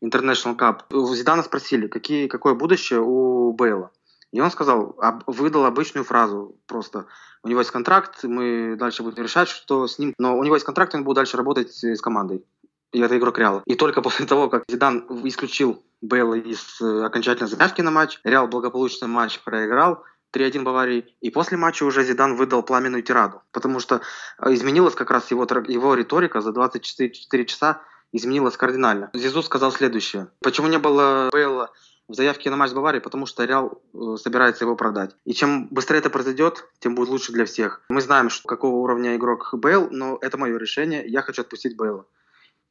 International 0.02 0.56
Cup, 0.56 0.80
у 0.90 1.14
Зидана 1.14 1.42
спросили, 1.42 1.86
какие, 1.86 2.28
какое 2.28 2.54
будущее 2.54 3.00
у 3.00 3.52
Бейла. 3.52 3.90
И 4.36 4.40
он 4.40 4.50
сказал, 4.50 4.94
выдал 5.26 5.64
обычную 5.64 6.04
фразу 6.04 6.56
просто. 6.66 7.06
У 7.42 7.48
него 7.48 7.60
есть 7.60 7.70
контракт, 7.70 8.22
мы 8.22 8.76
дальше 8.78 9.02
будем 9.02 9.22
решать, 9.22 9.48
что 9.48 9.86
с 9.86 9.98
ним. 9.98 10.12
Но 10.18 10.36
у 10.36 10.44
него 10.44 10.56
есть 10.56 10.66
контракт, 10.66 10.94
он 10.94 11.04
будет 11.04 11.16
дальше 11.16 11.38
работать 11.38 11.72
с 11.72 11.98
командой. 12.02 12.44
И 12.92 13.00
это 13.00 13.16
игрок 13.16 13.38
Реала. 13.38 13.62
И 13.64 13.76
только 13.76 14.02
после 14.06 14.26
того, 14.26 14.50
как 14.50 14.64
Зидан 14.68 15.06
исключил 15.24 15.82
Бейла 16.02 16.34
из 16.34 16.78
э, 16.82 17.04
окончательной 17.06 17.48
заявки 17.48 17.80
на 17.80 17.90
матч, 17.90 18.20
Реал 18.24 18.46
благополучно 18.46 19.06
матч 19.06 19.40
проиграл, 19.40 20.04
3-1 20.34 20.64
Баварии. 20.64 21.16
И 21.22 21.30
после 21.30 21.56
матча 21.56 21.84
уже 21.84 22.04
Зидан 22.04 22.36
выдал 22.36 22.62
пламенную 22.62 23.02
тираду. 23.02 23.40
Потому 23.52 23.80
что 23.80 24.02
э, 24.38 24.52
изменилась 24.52 24.94
как 24.94 25.10
раз 25.10 25.30
его, 25.30 25.44
его 25.66 25.94
риторика 25.94 26.42
за 26.42 26.52
24 26.52 27.46
часа 27.46 27.80
изменилась 28.12 28.58
кардинально. 28.58 29.08
Зизу 29.14 29.42
сказал 29.42 29.72
следующее. 29.72 30.28
Почему 30.42 30.68
не 30.68 30.78
было 30.78 31.30
Бейла 31.32 31.70
в 32.08 32.14
заявке 32.14 32.50
на 32.50 32.56
матч 32.56 32.70
с 32.70 32.74
Баварией, 32.74 33.02
потому 33.02 33.26
что 33.26 33.44
Реал 33.44 33.80
э, 33.92 34.16
собирается 34.16 34.64
его 34.64 34.76
продать. 34.76 35.16
И 35.24 35.32
чем 35.32 35.66
быстрее 35.68 35.98
это 35.98 36.10
произойдет, 36.10 36.68
тем 36.78 36.94
будет 36.94 37.08
лучше 37.08 37.32
для 37.32 37.44
всех. 37.44 37.82
Мы 37.88 38.00
знаем, 38.00 38.30
что 38.30 38.46
какого 38.46 38.76
уровня 38.76 39.16
игрок 39.16 39.50
Бейл, 39.54 39.88
но 39.90 40.18
это 40.20 40.38
мое 40.38 40.56
решение. 40.56 41.04
Я 41.06 41.22
хочу 41.22 41.42
отпустить 41.42 41.76
Бейла. 41.76 42.06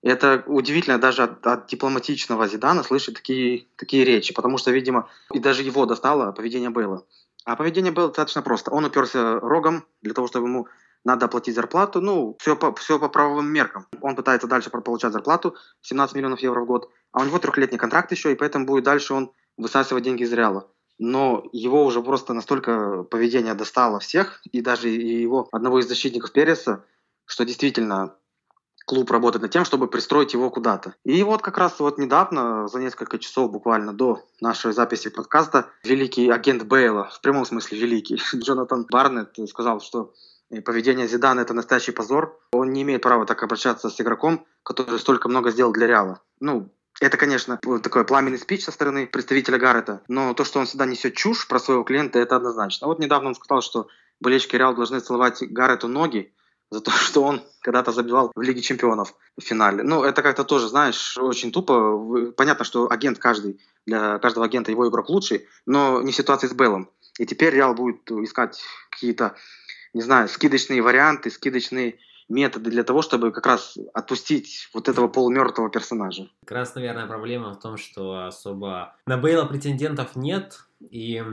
Это 0.02 0.44
удивительно 0.46 1.00
даже 1.00 1.24
от, 1.24 1.46
от 1.48 1.68
дипломатичного 1.68 2.48
Зидана 2.48 2.84
слышать 2.84 3.16
такие, 3.16 3.66
такие 3.76 4.06
речи, 4.06 4.34
потому 4.34 4.58
что, 4.58 4.72
видимо, 4.72 5.10
и 5.34 5.40
даже 5.40 5.64
его 5.64 5.86
достало 5.86 6.32
поведение 6.32 6.70
Бейла. 6.70 7.06
А 7.44 7.56
поведение 7.56 7.92
было 7.92 8.08
достаточно 8.08 8.42
просто. 8.42 8.72
Он 8.72 8.86
уперся 8.86 9.40
рогом 9.40 9.86
для 10.02 10.14
того, 10.14 10.28
чтобы 10.28 10.48
ему 10.48 10.68
надо 11.06 11.28
оплатить 11.28 11.56
зарплату. 11.56 12.02
Ну, 12.02 12.36
все 12.40 12.56
по, 12.56 12.74
все 12.76 13.00
по 13.00 13.08
правовым 13.08 13.48
меркам. 13.48 13.88
Он 14.02 14.16
пытается 14.16 14.48
дальше 14.48 14.70
получать 14.70 15.14
зарплату, 15.14 15.56
17 15.82 16.16
миллионов 16.16 16.42
евро 16.42 16.62
в 16.62 16.66
год 16.66 16.90
а 17.16 17.22
у 17.22 17.24
него 17.24 17.40
трехлетний 17.40 17.78
контракт 17.78 18.12
еще, 18.12 18.34
и 18.34 18.36
поэтому 18.36 18.66
будет 18.66 18.84
дальше 18.84 19.14
он 19.14 19.32
высасывать 19.56 20.04
деньги 20.04 20.24
из 20.24 20.34
Реала. 20.34 20.70
Но 21.00 21.46
его 21.54 21.86
уже 21.86 22.02
просто 22.04 22.34
настолько 22.34 23.04
поведение 23.04 23.54
достало 23.54 24.02
всех, 24.02 24.42
и 24.52 24.60
даже 24.60 24.90
его 24.90 25.48
одного 25.54 25.80
из 25.80 25.88
защитников 25.88 26.34
Переса, 26.34 26.84
что 27.26 27.46
действительно 27.46 28.16
клуб 28.86 29.10
работает 29.12 29.44
над 29.44 29.52
тем, 29.52 29.64
чтобы 29.64 29.88
пристроить 29.88 30.34
его 30.34 30.50
куда-то. 30.50 30.96
И 31.06 31.24
вот 31.24 31.42
как 31.42 31.58
раз 31.58 31.80
вот 31.80 31.98
недавно, 31.98 32.68
за 32.68 32.80
несколько 32.80 33.18
часов 33.18 33.50
буквально 33.50 33.94
до 33.94 34.22
нашей 34.42 34.74
записи 34.74 35.10
подкаста, 35.10 35.70
великий 35.86 36.30
агент 36.30 36.64
Бейла, 36.64 37.10
в 37.14 37.22
прямом 37.22 37.46
смысле 37.46 37.80
великий, 37.80 38.22
Джонатан 38.36 38.88
Барнетт 38.92 39.38
сказал, 39.48 39.80
что 39.80 40.14
поведение 40.64 41.08
Зидана 41.08 41.42
это 41.42 41.54
настоящий 41.54 41.92
позор. 41.92 42.40
Он 42.52 42.72
не 42.72 42.84
имеет 42.84 43.02
права 43.02 43.26
так 43.26 43.42
обращаться 43.44 43.90
с 43.90 44.00
игроком, 44.00 44.46
который 44.64 45.00
столько 45.00 45.30
много 45.30 45.52
сделал 45.52 45.74
для 45.74 45.88
Реала. 45.88 46.22
Ну, 46.40 46.72
это, 47.02 47.18
конечно, 47.18 47.60
такой 47.84 48.06
пламенный 48.06 48.38
спич 48.38 48.64
со 48.64 48.72
стороны 48.72 49.06
представителя 49.06 49.58
Гаррета, 49.58 50.02
но 50.08 50.34
то, 50.34 50.46
что 50.46 50.60
он 50.60 50.66
всегда 50.66 50.86
несет 50.86 51.16
чушь 51.16 51.48
про 51.48 51.60
своего 51.60 51.84
клиента, 51.84 52.20
это 52.20 52.38
однозначно. 52.38 52.88
Вот 52.88 53.00
недавно 53.00 53.30
он 53.30 53.36
сказал, 53.36 53.62
что 53.62 53.88
болельщики 54.22 54.56
Реал 54.56 54.76
должны 54.76 55.00
целовать 55.02 55.44
Гаррету 55.44 55.88
ноги 55.88 56.34
за 56.72 56.82
то, 56.82 56.92
что 56.92 57.24
он 57.24 57.42
когда-то 57.62 57.92
забивал 57.92 58.32
в 58.34 58.42
Лиге 58.42 58.62
Чемпионов 58.62 59.14
в 59.38 59.42
финале. 59.42 59.84
Ну, 59.84 60.04
это 60.04 60.22
как-то 60.22 60.44
тоже, 60.44 60.70
знаешь, 60.70 61.18
очень 61.18 61.52
тупо. 61.52 62.32
Понятно, 62.38 62.64
что 62.64 62.90
агент 62.90 63.20
каждый, 63.20 63.60
для 63.86 64.20
каждого 64.20 64.46
агента 64.46 64.72
его 64.72 64.88
игрок 64.88 65.10
лучший, 65.10 65.48
но 65.66 66.02
не 66.02 66.12
в 66.12 66.16
ситуации 66.16 66.48
с 66.48 66.54
Беллом. 66.54 66.90
И 67.20 67.26
теперь 67.26 67.54
Реал 67.54 67.74
будет 67.76 68.10
искать 68.12 68.62
какие-то, 68.90 69.36
не 69.96 70.02
знаю, 70.02 70.28
скидочные 70.28 70.82
варианты, 70.82 71.32
скидочные 71.32 72.00
методы 72.28 72.70
для 72.70 72.84
того, 72.84 73.02
чтобы 73.02 73.32
как 73.32 73.46
раз 73.46 73.78
отпустить 73.94 74.70
вот 74.74 74.90
этого 74.90 75.08
полумертвого 75.08 75.70
персонажа. 75.70 76.28
Как 76.42 76.58
раз, 76.58 76.76
наверное, 76.76 77.08
проблема 77.08 77.54
в 77.54 77.60
том, 77.60 77.78
что 77.78 78.26
особо 78.26 78.96
на 79.06 79.18
Бейла 79.18 79.46
претендентов 79.46 80.18
нет, 80.18 80.66
и 80.82 81.24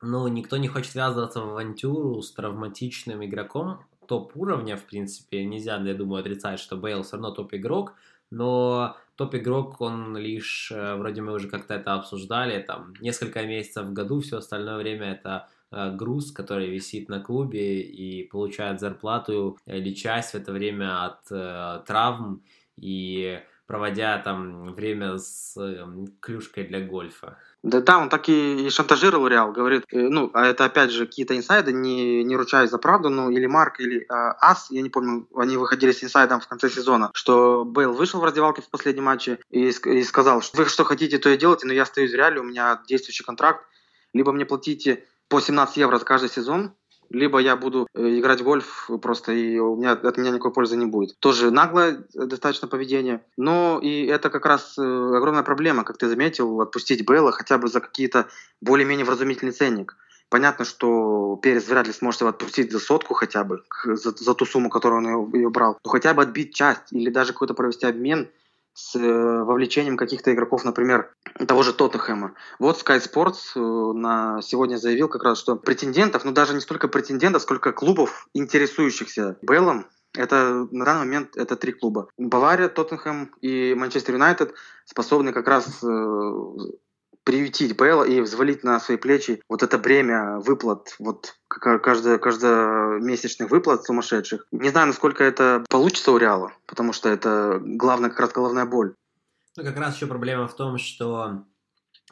ну, 0.00 0.28
никто 0.28 0.56
не 0.56 0.68
хочет 0.68 0.92
связываться 0.92 1.40
в 1.40 1.50
авантюру 1.50 2.22
с 2.22 2.32
травматичным 2.32 3.22
игроком, 3.22 3.84
топ 4.08 4.32
уровня, 4.34 4.78
в 4.78 4.84
принципе, 4.84 5.44
нельзя, 5.44 5.76
я 5.76 5.94
думаю, 5.94 6.20
отрицать, 6.20 6.58
что 6.58 6.76
Бейл 6.76 7.02
все 7.02 7.16
равно 7.16 7.32
топ-игрок, 7.32 7.92
но 8.30 8.96
топ-игрок, 9.16 9.78
он 9.82 10.16
лишь, 10.16 10.72
э, 10.72 10.94
вроде 10.94 11.20
мы 11.20 11.34
уже 11.34 11.48
как-то 11.48 11.74
это 11.74 11.94
обсуждали, 11.94 12.62
там, 12.62 12.94
несколько 13.00 13.42
месяцев 13.44 13.84
в 13.84 13.92
году, 13.92 14.20
все 14.20 14.38
остальное 14.38 14.78
время 14.78 15.12
это 15.12 15.48
груз, 15.70 16.32
который 16.32 16.68
висит 16.68 17.08
на 17.08 17.20
клубе 17.20 17.80
и 17.82 18.24
получает 18.24 18.80
зарплату 18.80 19.58
или 19.66 19.94
часть 19.94 20.32
в 20.32 20.34
это 20.34 20.52
время 20.52 21.04
от 21.04 21.30
э, 21.30 21.82
травм 21.86 22.42
и 22.76 23.40
проводя 23.70 24.18
там 24.18 24.74
время 24.74 25.16
с 25.18 25.56
э, 25.56 25.86
клюшкой 26.18 26.64
для 26.64 26.80
гольфа. 26.80 27.38
Да, 27.62 27.80
да, 27.80 27.98
он 27.98 28.08
так 28.08 28.28
и, 28.28 28.66
и 28.66 28.70
шантажировал 28.70 29.28
Реал, 29.28 29.52
говорит, 29.52 29.84
э, 29.92 29.96
ну, 29.96 30.28
а 30.34 30.46
это 30.46 30.64
опять 30.64 30.90
же 30.90 31.06
какие-то 31.06 31.36
инсайды, 31.36 31.72
не, 31.72 32.24
не 32.24 32.34
ручаюсь 32.34 32.70
за 32.70 32.78
правду, 32.78 33.10
ну, 33.10 33.30
или 33.30 33.46
Марк, 33.46 33.78
или 33.78 34.00
э, 34.00 34.06
Ас, 34.08 34.72
я 34.72 34.82
не 34.82 34.90
помню, 34.90 35.28
они 35.36 35.56
выходили 35.56 35.92
с 35.92 36.02
инсайдом 36.02 36.40
в 36.40 36.48
конце 36.48 36.68
сезона, 36.68 37.12
что 37.14 37.64
Бейл 37.64 37.92
вышел 37.92 38.18
в 38.18 38.24
раздевалке 38.24 38.60
в 38.60 38.70
последнем 38.70 39.04
матче 39.04 39.38
и, 39.50 39.68
и 39.68 40.02
сказал, 40.02 40.42
что 40.42 40.56
вы 40.56 40.64
что 40.64 40.82
хотите, 40.82 41.18
то 41.18 41.28
и 41.28 41.36
делайте, 41.36 41.68
но 41.68 41.72
я 41.72 41.82
остаюсь 41.82 42.10
в 42.10 42.16
Реале, 42.16 42.40
у 42.40 42.44
меня 42.44 42.82
действующий 42.88 43.22
контракт, 43.22 43.64
либо 44.12 44.32
мне 44.32 44.46
платите 44.46 45.04
по 45.30 45.40
17 45.40 45.76
евро 45.78 45.98
за 45.98 46.04
каждый 46.04 46.28
сезон, 46.28 46.72
либо 47.08 47.38
я 47.38 47.56
буду 47.56 47.86
э, 47.94 48.18
играть 48.18 48.40
в 48.40 48.44
гольф 48.44 48.90
просто, 49.00 49.32
и 49.32 49.58
у 49.58 49.76
меня, 49.76 49.92
от 49.92 50.16
меня 50.18 50.30
никакой 50.30 50.52
пользы 50.52 50.76
не 50.76 50.86
будет. 50.86 51.18
Тоже 51.20 51.50
наглое 51.50 52.04
э, 52.14 52.26
достаточно 52.26 52.68
поведение, 52.68 53.24
но 53.36 53.78
и 53.80 54.06
это 54.06 54.28
как 54.28 54.44
раз 54.44 54.76
э, 54.76 54.82
огромная 54.82 55.44
проблема, 55.44 55.84
как 55.84 55.98
ты 55.98 56.08
заметил, 56.08 56.60
отпустить 56.60 57.06
Бейла 57.06 57.32
хотя 57.32 57.58
бы 57.58 57.68
за 57.68 57.80
какие-то 57.80 58.26
более-менее 58.60 59.06
вразумительный 59.06 59.52
ценник. 59.52 59.96
Понятно, 60.28 60.64
что 60.64 61.38
Перес 61.42 61.68
вряд 61.68 61.86
ли 61.86 61.92
сможет 61.92 62.20
его 62.20 62.30
отпустить 62.30 62.70
за 62.70 62.78
сотку 62.80 63.14
хотя 63.14 63.42
бы, 63.44 63.62
за, 63.84 64.10
за 64.10 64.34
ту 64.34 64.46
сумму, 64.46 64.68
которую 64.68 64.98
он 64.98 65.32
ее, 65.34 65.48
брал. 65.48 65.78
Но 65.84 65.90
хотя 65.90 66.12
бы 66.12 66.22
отбить 66.22 66.54
часть 66.54 66.92
или 66.92 67.10
даже 67.10 67.32
какой-то 67.32 67.54
провести 67.54 67.86
обмен– 67.86 68.28
с 68.72 68.96
э, 68.96 69.44
вовлечением 69.44 69.96
каких-то 69.96 70.32
игроков, 70.32 70.64
например, 70.64 71.14
того 71.46 71.62
же 71.62 71.72
Тоттенхэма. 71.72 72.34
Вот 72.58 72.82
Sky 72.82 73.00
Sports 73.00 73.56
э, 73.56 73.60
на 73.60 74.40
сегодня 74.42 74.76
заявил 74.76 75.08
как 75.08 75.24
раз, 75.24 75.38
что 75.38 75.56
претендентов, 75.56 76.24
ну 76.24 76.32
даже 76.32 76.54
не 76.54 76.60
столько 76.60 76.88
претендентов, 76.88 77.42
сколько 77.42 77.72
клубов, 77.72 78.28
интересующихся 78.34 79.36
Беллом, 79.42 79.86
это 80.14 80.66
на 80.70 80.84
данный 80.84 81.00
момент 81.00 81.36
это 81.36 81.56
три 81.56 81.72
клуба. 81.72 82.08
Бавария, 82.18 82.68
Тоттенхэм 82.68 83.32
и 83.40 83.74
Манчестер 83.74 84.14
Юнайтед 84.14 84.54
способны 84.84 85.32
как 85.32 85.46
раз 85.46 85.82
э, 85.82 86.32
приютить 87.24 87.76
Бейла 87.76 88.04
и 88.04 88.20
взвалить 88.20 88.64
на 88.64 88.80
свои 88.80 88.96
плечи 88.96 89.42
вот 89.48 89.62
это 89.62 89.78
бремя 89.78 90.38
выплат, 90.38 90.94
вот 90.98 91.36
каждая, 91.48 92.18
каждая 92.18 92.98
месячных 92.98 93.50
выплат 93.50 93.84
сумасшедших. 93.84 94.46
Не 94.50 94.70
знаю, 94.70 94.88
насколько 94.88 95.24
это 95.24 95.64
получится 95.68 96.12
у 96.12 96.18
Реала, 96.18 96.52
потому 96.66 96.92
что 96.92 97.08
это 97.08 97.60
главная 97.62 98.10
как 98.10 98.20
раз 98.20 98.32
головная 98.32 98.66
боль. 98.66 98.94
Ну, 99.56 99.64
как 99.64 99.76
раз 99.76 99.96
еще 99.96 100.06
проблема 100.06 100.48
в 100.48 100.56
том, 100.56 100.78
что 100.78 101.44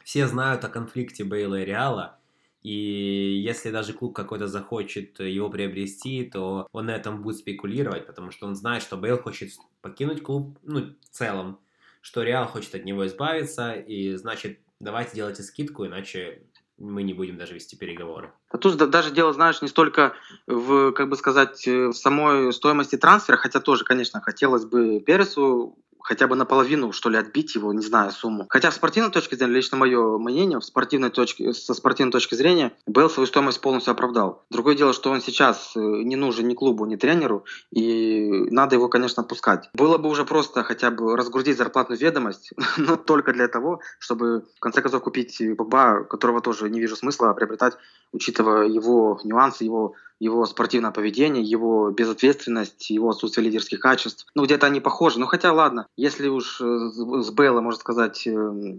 все 0.03 0.27
знают 0.27 0.63
о 0.63 0.69
конфликте 0.69 1.23
Бейла 1.23 1.61
и 1.61 1.65
Реала, 1.65 2.19
и 2.61 3.41
если 3.43 3.71
даже 3.71 3.93
клуб 3.93 4.15
какой-то 4.15 4.47
захочет 4.47 5.19
его 5.19 5.49
приобрести, 5.49 6.25
то 6.25 6.67
он 6.73 6.87
на 6.87 6.95
этом 6.95 7.21
будет 7.21 7.37
спекулировать, 7.37 8.05
потому 8.05 8.31
что 8.31 8.47
он 8.47 8.55
знает, 8.55 8.83
что 8.83 8.97
Бейл 8.97 9.17
хочет 9.17 9.51
покинуть 9.81 10.23
клуб, 10.23 10.59
ну, 10.63 10.93
в 11.01 11.09
целом, 11.09 11.59
что 12.01 12.23
Реал 12.23 12.47
хочет 12.47 12.75
от 12.75 12.83
него 12.85 13.07
избавиться, 13.07 13.73
и 13.73 14.15
значит, 14.15 14.59
давайте 14.79 15.15
делайте 15.15 15.43
скидку, 15.43 15.85
иначе 15.85 16.43
мы 16.77 17.03
не 17.03 17.13
будем 17.13 17.37
даже 17.37 17.53
вести 17.53 17.75
переговоры. 17.75 18.31
А 18.49 18.57
тут 18.57 18.77
даже 18.89 19.11
дело, 19.11 19.33
знаешь, 19.33 19.61
не 19.61 19.67
столько 19.67 20.13
в, 20.47 20.91
как 20.93 21.09
бы 21.09 21.17
сказать, 21.17 21.67
в 21.67 21.93
самой 21.93 22.53
стоимости 22.53 22.95
трансфера, 22.97 23.37
хотя 23.37 23.59
тоже, 23.59 23.83
конечно, 23.83 24.21
хотелось 24.21 24.65
бы 24.65 24.99
Пересу 25.01 25.77
хотя 26.01 26.27
бы 26.27 26.35
наполовину, 26.35 26.91
что 26.91 27.09
ли, 27.09 27.17
отбить 27.17 27.55
его, 27.55 27.73
не 27.73 27.81
знаю, 27.81 28.11
сумму. 28.11 28.45
Хотя 28.49 28.69
в 28.69 28.73
спортивной 28.73 29.11
точке 29.11 29.35
зрения, 29.35 29.53
лично 29.53 29.77
мое 29.77 30.17
мнение, 30.17 30.59
в 30.59 30.65
спортивной 30.65 31.09
точке, 31.09 31.53
со 31.53 31.73
спортивной 31.73 32.11
точки 32.11 32.35
зрения, 32.35 32.71
Бейл 32.87 33.09
свою 33.09 33.27
стоимость 33.27 33.61
полностью 33.61 33.91
оправдал. 33.91 34.43
Другое 34.49 34.75
дело, 34.75 34.93
что 34.93 35.11
он 35.11 35.21
сейчас 35.21 35.73
э, 35.75 35.79
не 35.79 36.15
нужен 36.15 36.47
ни 36.47 36.53
клубу, 36.53 36.85
ни 36.85 36.95
тренеру, 36.95 37.45
и 37.71 38.29
надо 38.51 38.75
его, 38.75 38.87
конечно, 38.87 39.23
отпускать. 39.23 39.69
Было 39.73 39.97
бы 39.97 40.09
уже 40.09 40.25
просто 40.25 40.63
хотя 40.63 40.91
бы 40.91 41.15
разгрузить 41.15 41.57
зарплатную 41.57 41.99
ведомость, 41.99 42.51
но 42.77 42.95
только 42.95 43.33
для 43.33 43.47
того, 43.47 43.81
чтобы 43.99 44.45
в 44.55 44.59
конце 44.59 44.81
концов 44.81 45.03
купить 45.03 45.41
Погба, 45.57 46.03
которого 46.03 46.41
тоже 46.41 46.69
не 46.69 46.79
вижу 46.79 46.95
смысла 46.95 47.33
приобретать, 47.33 47.77
учитывая 48.11 48.67
его 48.67 49.19
нюансы, 49.23 49.63
его 49.63 49.95
его 50.19 50.45
спортивное 50.45 50.91
поведение, 50.91 51.43
его 51.43 51.91
безответственность, 51.91 52.89
его 52.89 53.09
отсутствие 53.09 53.45
лидерских 53.45 53.79
качеств. 53.79 54.25
Ну, 54.35 54.43
где-то 54.43 54.67
они 54.67 54.81
похожи. 54.81 55.17
Ну, 55.17 55.25
хотя, 55.25 55.53
ладно, 55.53 55.87
если 55.95 56.27
уж 56.27 56.59
э, 56.59 56.65
с 56.65 57.31
Бейла, 57.31 57.61
можно 57.61 57.79
сказать, 57.79 58.27
э, 58.27 58.75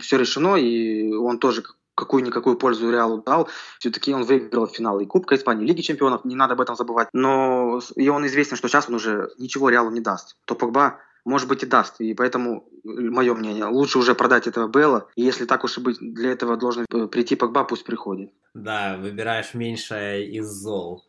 все 0.00 0.18
решено, 0.18 0.54
и 0.54 1.12
он 1.12 1.38
тоже 1.38 1.64
какую-никакую 1.94 2.56
пользу 2.56 2.90
Реалу 2.90 3.22
дал. 3.22 3.48
Все-таки 3.78 4.14
он 4.14 4.24
выиграл 4.24 4.66
финал 4.66 5.00
и 5.00 5.06
Кубка 5.06 5.36
Испании, 5.36 5.66
Лиги 5.66 5.80
Чемпионов, 5.80 6.24
не 6.24 6.36
надо 6.36 6.54
об 6.54 6.60
этом 6.60 6.76
забывать. 6.76 7.08
Но 7.12 7.80
и 7.96 8.08
он 8.08 8.26
известен, 8.26 8.56
что 8.56 8.68
сейчас 8.68 8.88
он 8.88 8.96
уже 8.96 9.30
ничего 9.38 9.68
Реалу 9.68 9.90
не 9.90 10.00
даст. 10.00 10.36
То 10.44 10.54
Погба 10.54 10.98
может 11.24 11.48
быть 11.48 11.62
и 11.62 11.66
даст. 11.66 12.00
И 12.00 12.14
поэтому, 12.14 12.68
мое 12.84 13.34
мнение, 13.34 13.64
лучше 13.66 13.98
уже 13.98 14.14
продать 14.14 14.46
этого 14.46 14.68
Белла. 14.68 15.08
И 15.16 15.22
если 15.22 15.44
так 15.46 15.64
уж 15.64 15.78
и 15.78 15.80
быть, 15.80 15.98
для 16.00 16.30
этого 16.32 16.56
должен 16.56 16.86
э, 16.92 17.06
прийти 17.06 17.36
Погба, 17.36 17.64
пусть 17.64 17.84
приходит. 17.84 18.32
Да, 18.54 18.96
выбираешь 18.98 19.54
меньшее 19.54 20.30
из 20.30 20.46
зол. 20.46 21.04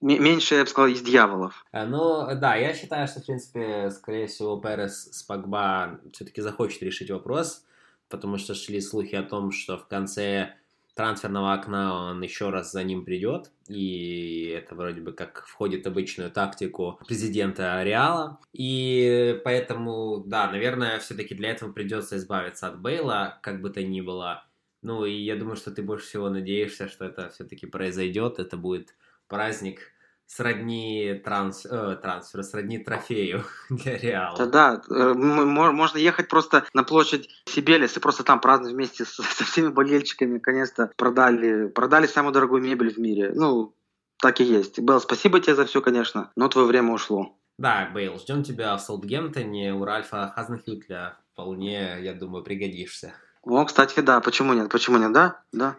Меньше, 0.00 0.56
я 0.56 0.64
бы 0.64 0.68
сказал, 0.68 0.90
из 0.90 1.00
дьяволов. 1.00 1.64
А, 1.72 1.86
ну, 1.86 2.26
да, 2.34 2.56
я 2.56 2.74
считаю, 2.74 3.06
что, 3.08 3.20
в 3.20 3.26
принципе, 3.26 3.90
скорее 3.90 4.26
всего, 4.26 4.60
Перес 4.60 5.08
с 5.12 5.22
Погба 5.22 6.00
все-таки 6.12 6.42
захочет 6.42 6.82
решить 6.82 7.10
вопрос, 7.10 7.64
потому 8.10 8.36
что 8.36 8.54
шли 8.54 8.82
слухи 8.82 9.14
о 9.14 9.22
том, 9.22 9.50
что 9.50 9.78
в 9.78 9.86
конце 9.86 10.56
трансферного 10.94 11.52
окна 11.54 12.10
он 12.10 12.22
еще 12.22 12.50
раз 12.50 12.72
за 12.72 12.84
ним 12.84 13.04
придет, 13.04 13.50
и 13.68 14.46
это 14.56 14.74
вроде 14.74 15.00
бы 15.00 15.12
как 15.12 15.46
входит 15.46 15.84
в 15.84 15.88
обычную 15.88 16.30
тактику 16.30 17.00
президента 17.06 17.82
Реала, 17.82 18.38
и 18.52 19.40
поэтому, 19.44 20.22
да, 20.26 20.50
наверное, 20.50 20.98
все-таки 21.00 21.34
для 21.34 21.50
этого 21.50 21.72
придется 21.72 22.16
избавиться 22.16 22.68
от 22.68 22.80
Бейла, 22.80 23.38
как 23.42 23.60
бы 23.60 23.70
то 23.70 23.82
ни 23.82 24.00
было, 24.00 24.46
ну 24.82 25.04
и 25.04 25.12
я 25.12 25.36
думаю, 25.36 25.56
что 25.56 25.70
ты 25.70 25.82
больше 25.82 26.06
всего 26.06 26.28
надеешься, 26.28 26.88
что 26.88 27.04
это 27.04 27.30
все-таки 27.30 27.66
произойдет, 27.66 28.38
это 28.38 28.56
будет 28.56 28.94
праздник 29.28 29.93
сродни 30.26 31.20
транс, 31.24 31.66
э, 31.66 31.96
трансфера, 32.00 32.42
сродни 32.42 32.78
трофею 32.78 33.44
для 33.70 33.96
Реала. 33.96 34.36
Да, 34.38 34.46
да, 34.46 34.82
э, 34.94 35.14
можно 35.14 35.98
ехать 35.98 36.28
просто 36.28 36.64
на 36.74 36.82
площадь 36.84 37.28
Сибелис 37.46 37.96
и 37.96 38.00
просто 38.00 38.24
там 38.24 38.40
праздновать 38.40 38.74
вместе 38.74 39.04
со, 39.04 39.22
со 39.22 39.44
всеми 39.44 39.68
болельщиками. 39.68 40.34
Наконец-то 40.34 40.90
продали, 40.96 41.68
продали 41.68 42.06
самую 42.06 42.32
дорогую 42.32 42.62
мебель 42.62 42.92
в 42.92 42.98
мире. 42.98 43.32
Ну, 43.34 43.74
так 44.20 44.40
и 44.40 44.44
есть. 44.44 44.78
Белл, 44.78 45.00
спасибо 45.00 45.40
тебе 45.40 45.54
за 45.54 45.66
все, 45.66 45.80
конечно, 45.80 46.30
но 46.36 46.48
твое 46.48 46.66
время 46.66 46.92
ушло. 46.92 47.36
Да, 47.58 47.88
Бейл, 47.94 48.18
ждем 48.18 48.42
тебя 48.42 48.76
в 48.76 48.80
Саутгемптоне 48.80 49.74
у 49.74 49.84
Ральфа 49.84 50.32
Хазнахютля. 50.34 51.18
Вполне, 51.32 51.98
я 52.00 52.14
думаю, 52.14 52.42
пригодишься. 52.42 53.14
О, 53.42 53.64
кстати, 53.64 54.00
да, 54.00 54.20
почему 54.20 54.54
нет, 54.54 54.70
почему 54.70 54.98
нет, 54.98 55.12
да, 55.12 55.40
да. 55.52 55.76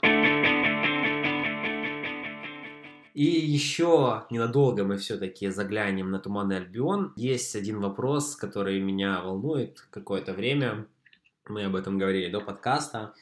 И 3.16 3.24
еще 3.24 4.26
ненадолго 4.30 4.84
мы 4.84 4.98
все-таки 4.98 5.48
заглянем 5.48 6.12
на 6.12 6.20
Туманный 6.20 6.58
Альбион. 6.58 7.14
Есть 7.16 7.56
один 7.56 7.80
вопрос, 7.80 8.36
который 8.36 8.82
меня 8.82 9.22
волнует 9.22 9.88
какое-то 9.90 10.34
время. 10.34 10.86
Мы 11.48 11.64
об 11.64 11.78
этом 11.78 11.98
говорили 11.98 12.30
до 12.30 12.42
подкаста. 12.42 13.14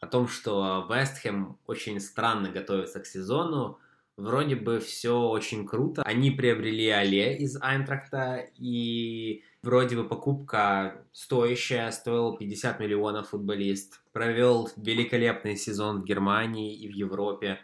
О 0.00 0.06
том, 0.06 0.26
что 0.26 0.86
Вестхэм 0.88 1.58
очень 1.66 2.00
странно 2.00 2.48
готовится 2.48 2.98
к 2.98 3.04
сезону. 3.04 3.78
Вроде 4.16 4.56
бы 4.56 4.80
все 4.80 5.20
очень 5.20 5.66
круто. 5.66 6.02
Они 6.04 6.30
приобрели 6.30 6.88
Але 6.88 7.36
из 7.36 7.60
Айнтрахта, 7.60 8.42
и 8.56 9.42
вроде 9.62 9.96
бы 9.96 10.08
покупка 10.08 11.04
стоящая, 11.12 11.90
стоил 11.90 12.38
50 12.38 12.80
миллионов 12.80 13.28
футболист. 13.28 14.00
Провел 14.12 14.70
великолепный 14.78 15.56
сезон 15.56 16.00
в 16.00 16.04
Германии 16.06 16.74
и 16.74 16.88
в 16.88 16.92
Европе 16.92 17.58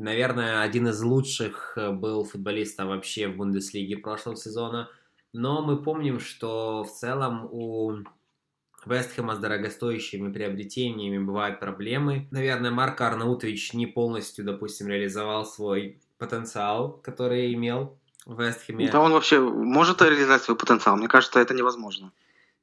наверное, 0.00 0.62
один 0.62 0.88
из 0.88 1.02
лучших 1.02 1.74
э, 1.76 1.90
был 1.90 2.24
футболистов 2.24 2.88
вообще 2.88 3.28
в 3.28 3.36
Бундеслиге 3.36 3.96
прошлого 3.96 4.36
сезона. 4.36 4.88
Но 5.32 5.62
мы 5.62 5.82
помним, 5.82 6.18
что 6.18 6.82
в 6.82 6.90
целом 6.90 7.48
у 7.50 7.98
Вестхэма 8.86 9.36
с 9.36 9.38
дорогостоящими 9.38 10.32
приобретениями 10.32 11.18
бывают 11.18 11.60
проблемы. 11.60 12.26
Наверное, 12.30 12.70
Марк 12.70 13.00
Арнаутович 13.00 13.74
не 13.74 13.86
полностью, 13.86 14.44
допустим, 14.44 14.88
реализовал 14.88 15.44
свой 15.44 16.00
потенциал, 16.18 16.92
который 17.02 17.52
имел 17.54 17.96
в 18.24 18.40
Вестхэме. 18.40 18.90
Да 18.90 19.00
он 19.00 19.12
вообще 19.12 19.38
может 19.38 20.02
реализовать 20.02 20.42
свой 20.42 20.56
потенциал? 20.56 20.96
Мне 20.96 21.08
кажется, 21.08 21.40
это 21.40 21.54
невозможно. 21.54 22.10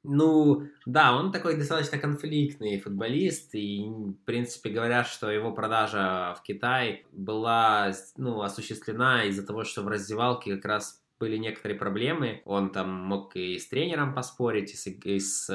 Ну, 0.04 0.62
да, 0.86 1.14
он 1.16 1.32
такой 1.32 1.56
достаточно 1.56 1.98
конфликтный 1.98 2.80
футболист, 2.80 3.54
и, 3.54 3.84
в 3.84 4.24
принципе, 4.24 4.70
говорят, 4.70 5.08
что 5.08 5.30
его 5.30 5.52
продажа 5.52 6.34
в 6.38 6.42
Китай 6.42 7.04
была, 7.12 7.92
ну, 8.16 8.40
осуществлена 8.42 9.24
из-за 9.24 9.44
того, 9.44 9.64
что 9.64 9.82
в 9.82 9.88
раздевалке 9.88 10.56
как 10.56 10.64
раз 10.64 11.02
были 11.18 11.36
некоторые 11.36 11.76
проблемы. 11.78 12.42
Он 12.44 12.70
там 12.70 12.90
мог 12.90 13.34
и 13.34 13.58
с 13.58 13.68
тренером 13.68 14.14
поспорить, 14.14 14.72
и 14.72 14.76
с, 14.76 14.86
и 14.86 15.18
с 15.18 15.50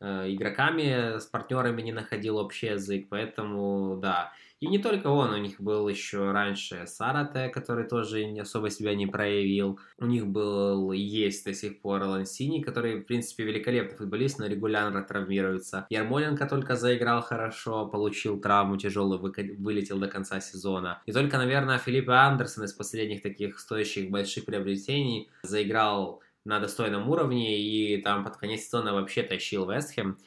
э, 0.00 0.32
игроками, 0.34 1.18
с 1.18 1.26
партнерами 1.26 1.80
не 1.80 1.92
находил 1.92 2.36
общий 2.36 2.66
язык, 2.66 3.06
поэтому, 3.08 3.96
да. 3.96 4.32
И 4.60 4.66
не 4.66 4.78
только 4.78 5.06
он, 5.06 5.30
у 5.30 5.36
них 5.36 5.60
был 5.60 5.88
еще 5.88 6.32
раньше 6.32 6.84
Сарате, 6.86 7.48
который 7.48 7.86
тоже 7.86 8.24
не 8.24 8.40
особо 8.40 8.70
себя 8.70 8.94
не 8.94 9.06
проявил. 9.06 9.78
У 9.98 10.06
них 10.06 10.26
был 10.26 10.90
есть 10.92 11.44
до 11.44 11.54
сих 11.54 11.80
пор 11.80 12.02
Лансини, 12.02 12.60
который, 12.60 13.00
в 13.00 13.04
принципе, 13.04 13.44
великолепный 13.44 13.96
футболист, 13.96 14.40
но 14.40 14.46
регулярно 14.46 15.02
травмируется. 15.02 15.86
Ярмоленко 15.90 16.46
только 16.46 16.74
заиграл 16.74 17.22
хорошо, 17.22 17.86
получил 17.86 18.40
травму 18.40 18.76
тяжелую, 18.76 19.20
вылетел 19.20 19.98
до 19.98 20.08
конца 20.08 20.40
сезона. 20.40 21.02
И 21.06 21.12
только, 21.12 21.38
наверное, 21.38 21.78
Филиппе 21.78 22.12
Андерсон 22.12 22.64
из 22.64 22.72
последних 22.72 23.22
таких 23.22 23.60
стоящих 23.60 24.10
больших 24.10 24.44
приобретений 24.44 25.30
заиграл 25.42 26.20
на 26.44 26.60
достойном 26.60 27.08
уровне 27.08 27.60
и 27.60 28.00
там 28.02 28.24
под 28.24 28.36
конец 28.38 28.62
сезона 28.62 28.94
вообще 28.94 29.22
тащил 29.22 29.70
Вестхэм. 29.70 30.18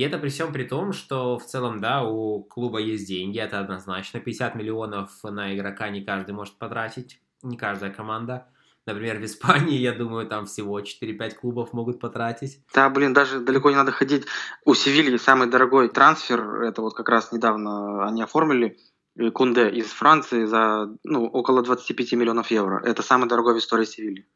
И 0.00 0.02
это 0.02 0.16
при 0.16 0.30
всем 0.30 0.50
при 0.50 0.64
том, 0.64 0.94
что 0.94 1.38
в 1.38 1.44
целом, 1.44 1.78
да, 1.78 2.02
у 2.02 2.42
клуба 2.42 2.78
есть 2.78 3.06
деньги, 3.06 3.38
это 3.38 3.60
однозначно. 3.60 4.18
50 4.18 4.54
миллионов 4.54 5.10
на 5.24 5.54
игрока 5.54 5.90
не 5.90 6.02
каждый 6.02 6.32
может 6.32 6.54
потратить, 6.56 7.20
не 7.42 7.58
каждая 7.58 7.90
команда. 7.90 8.46
Например, 8.86 9.18
в 9.18 9.24
Испании, 9.26 9.76
я 9.76 9.92
думаю, 9.92 10.26
там 10.26 10.46
всего 10.46 10.80
4-5 10.80 11.34
клубов 11.34 11.74
могут 11.74 12.00
потратить. 12.00 12.64
Да, 12.72 12.88
блин, 12.88 13.12
даже 13.12 13.40
далеко 13.40 13.68
не 13.68 13.76
надо 13.76 13.92
ходить. 13.92 14.24
У 14.64 14.72
Севильи 14.72 15.18
самый 15.18 15.50
дорогой 15.50 15.90
трансфер, 15.90 16.62
это 16.62 16.80
вот 16.80 16.94
как 16.94 17.10
раз 17.10 17.30
недавно 17.30 18.06
они 18.08 18.22
оформили, 18.22 18.78
э, 19.18 19.30
Кунде 19.30 19.68
из 19.68 19.88
Франции 19.88 20.46
за 20.46 20.96
ну, 21.04 21.26
около 21.26 21.62
25 21.62 22.12
миллионов 22.14 22.50
евро. 22.50 22.82
Это 22.82 23.02
самый 23.02 23.28
дорогой 23.28 23.52
в 23.52 23.58
истории 23.58 23.84
Севильи. 23.84 24.26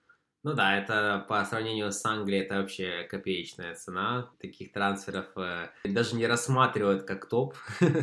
Ну 0.45 0.53
да, 0.53 0.77
это 0.77 1.25
по 1.27 1.43
сравнению 1.47 1.91
с 1.91 2.05
Англией, 2.05 2.43
это 2.43 2.57
вообще 2.57 3.05
копеечная 3.11 3.75
цена. 3.75 4.29
Таких 4.39 4.73
трансферов 4.73 5.25
э, 5.37 5.71
даже 5.85 6.17
не 6.17 6.27
рассматривают 6.27 7.05
как 7.05 7.29
топ. 7.29 7.57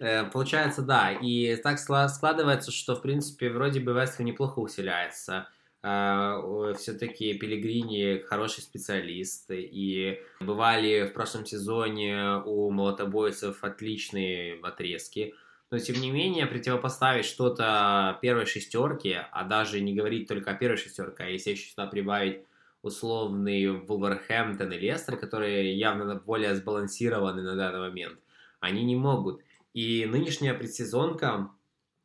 Э, 0.00 0.24
получается, 0.24 0.82
да. 0.82 1.12
И 1.12 1.54
так 1.54 1.78
складывается, 1.78 2.72
что, 2.72 2.96
в 2.96 3.00
принципе, 3.00 3.48
вроде 3.48 3.78
бы 3.78 3.92
Вестхэм 3.92 4.26
неплохо 4.26 4.58
усиляется. 4.58 5.48
Э, 5.84 6.74
Все-таки 6.76 7.32
Пелегрини 7.34 8.18
хороший 8.18 8.62
специалист. 8.62 9.46
И 9.52 10.20
бывали 10.40 11.06
в 11.06 11.12
прошлом 11.12 11.46
сезоне 11.46 12.42
у 12.44 12.72
молотобойцев 12.72 13.62
отличные 13.62 14.58
отрезки 14.60 15.32
но 15.74 15.80
тем 15.80 16.00
не 16.00 16.12
менее 16.12 16.46
противопоставить 16.46 17.24
что-то 17.24 18.16
первой 18.22 18.46
шестерке, 18.46 19.26
а 19.32 19.42
даже 19.42 19.80
не 19.80 19.92
говорить 19.92 20.28
только 20.28 20.52
о 20.52 20.54
первой 20.54 20.76
шестерке, 20.76 21.24
а 21.24 21.26
если 21.26 21.50
еще 21.50 21.68
сюда 21.68 21.88
прибавить 21.88 22.44
условный 22.82 23.80
Вулверхэмптон 23.80 24.70
и 24.70 24.78
Лестер, 24.78 25.16
которые 25.16 25.76
явно 25.76 26.14
более 26.14 26.54
сбалансированы 26.54 27.42
на 27.42 27.56
данный 27.56 27.80
момент, 27.80 28.20
они 28.60 28.84
не 28.84 28.94
могут. 28.94 29.40
И 29.72 30.06
нынешняя 30.06 30.54
предсезонка, 30.54 31.50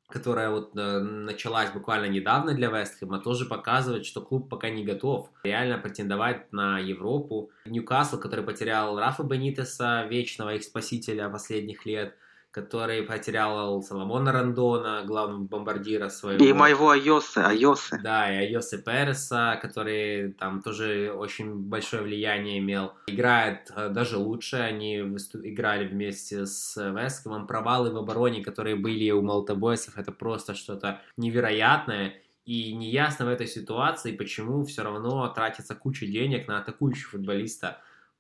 которая 0.08 0.50
вот 0.50 0.76
э, 0.76 1.00
началась 1.02 1.70
буквально 1.70 2.08
недавно 2.08 2.56
для 2.56 2.70
Вестхэма, 2.72 3.20
тоже 3.20 3.46
показывает, 3.46 4.04
что 4.04 4.20
клуб 4.20 4.50
пока 4.50 4.72
не 4.72 4.84
готов 4.84 5.30
реально 5.44 5.78
претендовать 5.78 6.52
на 6.52 6.80
Европу. 6.80 7.52
Ньюкасл, 7.66 8.20
который 8.20 8.44
потерял 8.44 8.98
Рафа 8.98 9.22
Бенитеса, 9.22 10.08
вечного 10.10 10.56
их 10.56 10.64
спасителя 10.64 11.30
последних 11.30 11.86
лет– 11.86 12.16
который 12.52 13.04
потерял 13.04 13.82
Соломона 13.82 14.32
Рандона, 14.32 15.04
главного 15.06 15.44
бомбардира 15.44 16.10
своего. 16.10 16.44
И 16.44 16.52
моего 16.52 16.90
Айосы, 16.90 17.40
Айосы. 17.40 18.00
Да, 18.02 18.32
и 18.32 18.46
Айосы 18.46 18.82
Переса, 18.82 19.60
который 19.62 20.34
там 20.34 20.62
тоже 20.62 21.14
очень 21.16 21.54
большое 21.54 22.02
влияние 22.02 22.60
имел. 22.60 22.94
Играет 23.08 23.72
э, 23.76 23.90
даже 23.90 24.18
лучше, 24.18 24.58
они 24.58 24.98
играли 24.98 25.88
вместе 25.88 26.46
с 26.46 26.76
Вескомом. 26.76 27.46
Провалы 27.46 27.92
в 27.92 27.98
обороне, 27.98 28.44
которые 28.44 28.76
были 28.76 29.12
у 29.12 29.22
Молотобойцев, 29.22 29.98
это 29.98 30.12
просто 30.12 30.56
что-то 30.56 31.02
невероятное. 31.18 32.16
И 32.46 32.74
неясно 32.74 33.26
в 33.26 33.30
этой 33.30 33.46
ситуации, 33.46 34.12
почему 34.12 34.64
все 34.64 34.82
равно 34.82 35.28
тратится 35.28 35.76
куча 35.76 36.08
денег 36.08 36.48
на 36.48 36.58
атакующего 36.58 37.12
футболиста 37.12 37.78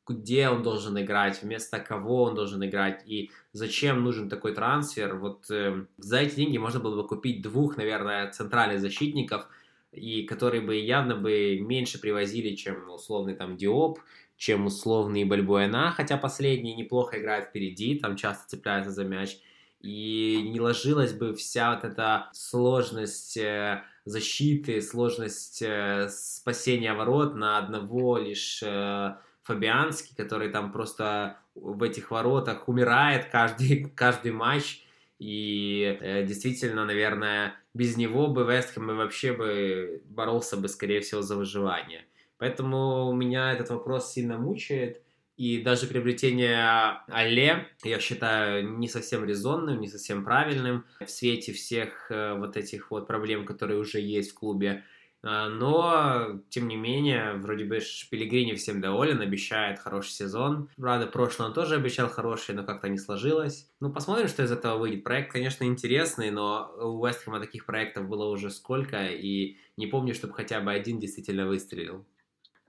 где 0.10 0.50
он 0.50 0.64
должен 0.64 1.00
играть, 1.00 1.42
вместо 1.42 1.80
кого 1.80 2.24
он 2.24 2.36
должен 2.36 2.66
играть 2.66 3.04
и 3.06 3.32
зачем 3.54 4.04
нужен 4.04 4.30
такой 4.30 4.54
трансфер. 4.54 5.16
Вот 5.16 5.50
э, 5.52 5.86
за 5.98 6.18
эти 6.18 6.36
деньги 6.36 6.58
можно 6.58 6.80
было 6.80 7.02
бы 7.02 7.08
купить 7.08 7.42
двух, 7.42 7.78
наверное, 7.78 8.32
центральных 8.32 8.82
защитников, 8.82 9.48
и 9.92 10.24
которые 10.24 10.62
бы 10.62 10.76
явно 10.76 11.16
бы 11.16 11.60
меньше 11.60 12.00
привозили, 12.00 12.56
чем 12.56 12.90
условный 12.90 13.36
там 13.36 13.58
Диоп, 13.58 14.00
чем 14.38 14.66
условный 14.66 15.26
Бальбуэна, 15.26 15.92
хотя 15.92 16.18
последний 16.18 16.76
неплохо 16.76 17.20
играет 17.20 17.46
впереди, 17.46 17.96
там 17.96 18.16
часто 18.16 18.50
цепляется 18.50 18.92
за 18.92 19.04
мяч. 19.04 19.38
И 19.82 20.42
не 20.52 20.60
ложилась 20.60 21.14
бы 21.14 21.34
вся 21.34 21.74
вот 21.74 21.86
эта 21.86 22.30
сложность 22.34 23.38
э, 23.38 23.84
защиты, 24.04 24.82
сложность 24.82 25.62
э, 25.62 26.10
спасения 26.10 26.94
ворот 26.94 27.36
на 27.36 27.58
одного 27.58 28.18
лишь 28.18 28.62
э, 28.62 29.16
Фабианский, 29.50 30.16
который 30.16 30.50
там 30.50 30.72
просто 30.72 31.40
в 31.56 31.82
этих 31.82 32.12
воротах 32.12 32.70
умирает 32.70 33.26
каждый, 33.32 33.90
каждый 33.96 34.32
матч. 34.32 34.84
И 35.18 35.98
э, 36.00 36.24
действительно, 36.26 36.86
наверное, 36.86 37.56
без 37.74 37.98
него 37.98 38.28
бы 38.28 38.44
Вестхэм 38.44 38.96
вообще 38.96 39.34
бы 39.34 40.02
боролся 40.06 40.56
бы, 40.56 40.70
скорее 40.70 41.02
всего, 41.02 41.22
за 41.22 41.36
выживание. 41.36 42.06
Поэтому 42.38 43.12
меня 43.14 43.52
этот 43.52 43.70
вопрос 43.72 44.14
сильно 44.14 44.38
мучает. 44.38 45.02
И 45.36 45.62
даже 45.62 45.88
приобретение 45.88 47.00
Алле 47.08 47.68
я 47.84 48.00
считаю 48.00 48.78
не 48.78 48.88
совсем 48.88 49.26
резонным, 49.26 49.80
не 49.80 49.88
совсем 49.88 50.24
правильным 50.24 50.86
в 51.00 51.10
свете 51.10 51.54
всех 51.54 52.12
э, 52.12 52.36
вот 52.38 52.56
этих 52.56 52.92
вот 52.92 53.08
проблем, 53.08 53.46
которые 53.46 53.80
уже 53.80 54.00
есть 54.00 54.32
в 54.32 54.34
клубе. 54.36 54.84
А, 55.22 55.50
но, 55.50 56.40
тем 56.50 56.68
не 56.68 56.76
менее, 56.76 57.34
вроде 57.34 57.66
бы 57.66 57.80
Пелигрини 58.10 58.54
всем 58.54 58.82
доволен, 58.82 59.22
обещает 59.22 59.80
хороший 59.80 60.12
сезон. 60.12 60.70
Правда, 60.78 61.08
прошлый 61.08 61.50
он 61.50 61.54
тоже 61.54 61.76
обещал 61.76 62.10
хороший, 62.10 62.56
но 62.56 62.64
как-то 62.64 62.88
не 62.90 62.98
сложилось. 62.98 63.70
Ну, 63.80 63.92
посмотрим, 63.92 64.28
что 64.28 64.44
из 64.44 64.52
этого 64.52 64.78
выйдет. 64.78 65.04
Проект, 65.04 65.32
конечно, 65.32 65.66
интересный, 65.66 66.32
но 66.32 66.72
у 66.80 67.06
Вестхэма 67.06 67.40
таких 67.40 67.66
проектов 67.66 68.08
было 68.08 68.26
уже 68.30 68.50
сколько, 68.50 69.08
и 69.08 69.58
не 69.78 69.88
помню, 69.88 70.14
чтобы 70.14 70.34
хотя 70.34 70.62
бы 70.62 70.72
один 70.72 71.00
действительно 71.00 71.48
выстрелил. 71.48 72.06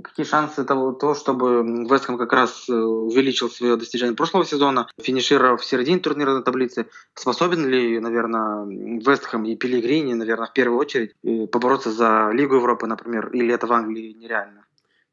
Какие 0.03 0.25
шансы 0.25 0.65
того, 0.65 0.93
то, 0.93 1.15
чтобы 1.15 1.63
Вестхэм 1.89 2.19
как 2.19 2.33
раз 2.33 2.69
э, 2.69 2.73
увеличил 2.73 3.51
свое 3.51 3.77
достижение 3.77 4.17
прошлого 4.17 4.45
сезона, 4.45 4.89
финишировав 5.01 5.61
в 5.61 5.65
середине 5.65 5.99
турнирной 5.99 6.43
таблицы? 6.43 6.87
Способен 7.15 7.69
ли, 7.69 7.99
наверное, 8.01 8.65
Вестхэм 8.67 9.45
и 9.45 9.57
Пелигрини, 9.57 10.15
наверное, 10.15 10.47
в 10.47 10.53
первую 10.53 10.79
очередь 10.79 11.13
побороться 11.51 11.91
за 11.91 12.31
Лигу 12.33 12.57
Европы, 12.57 12.87
например, 12.87 13.29
или 13.33 13.55
это 13.55 13.67
в 13.67 13.73
Англии 13.73 14.13
нереально? 14.13 14.67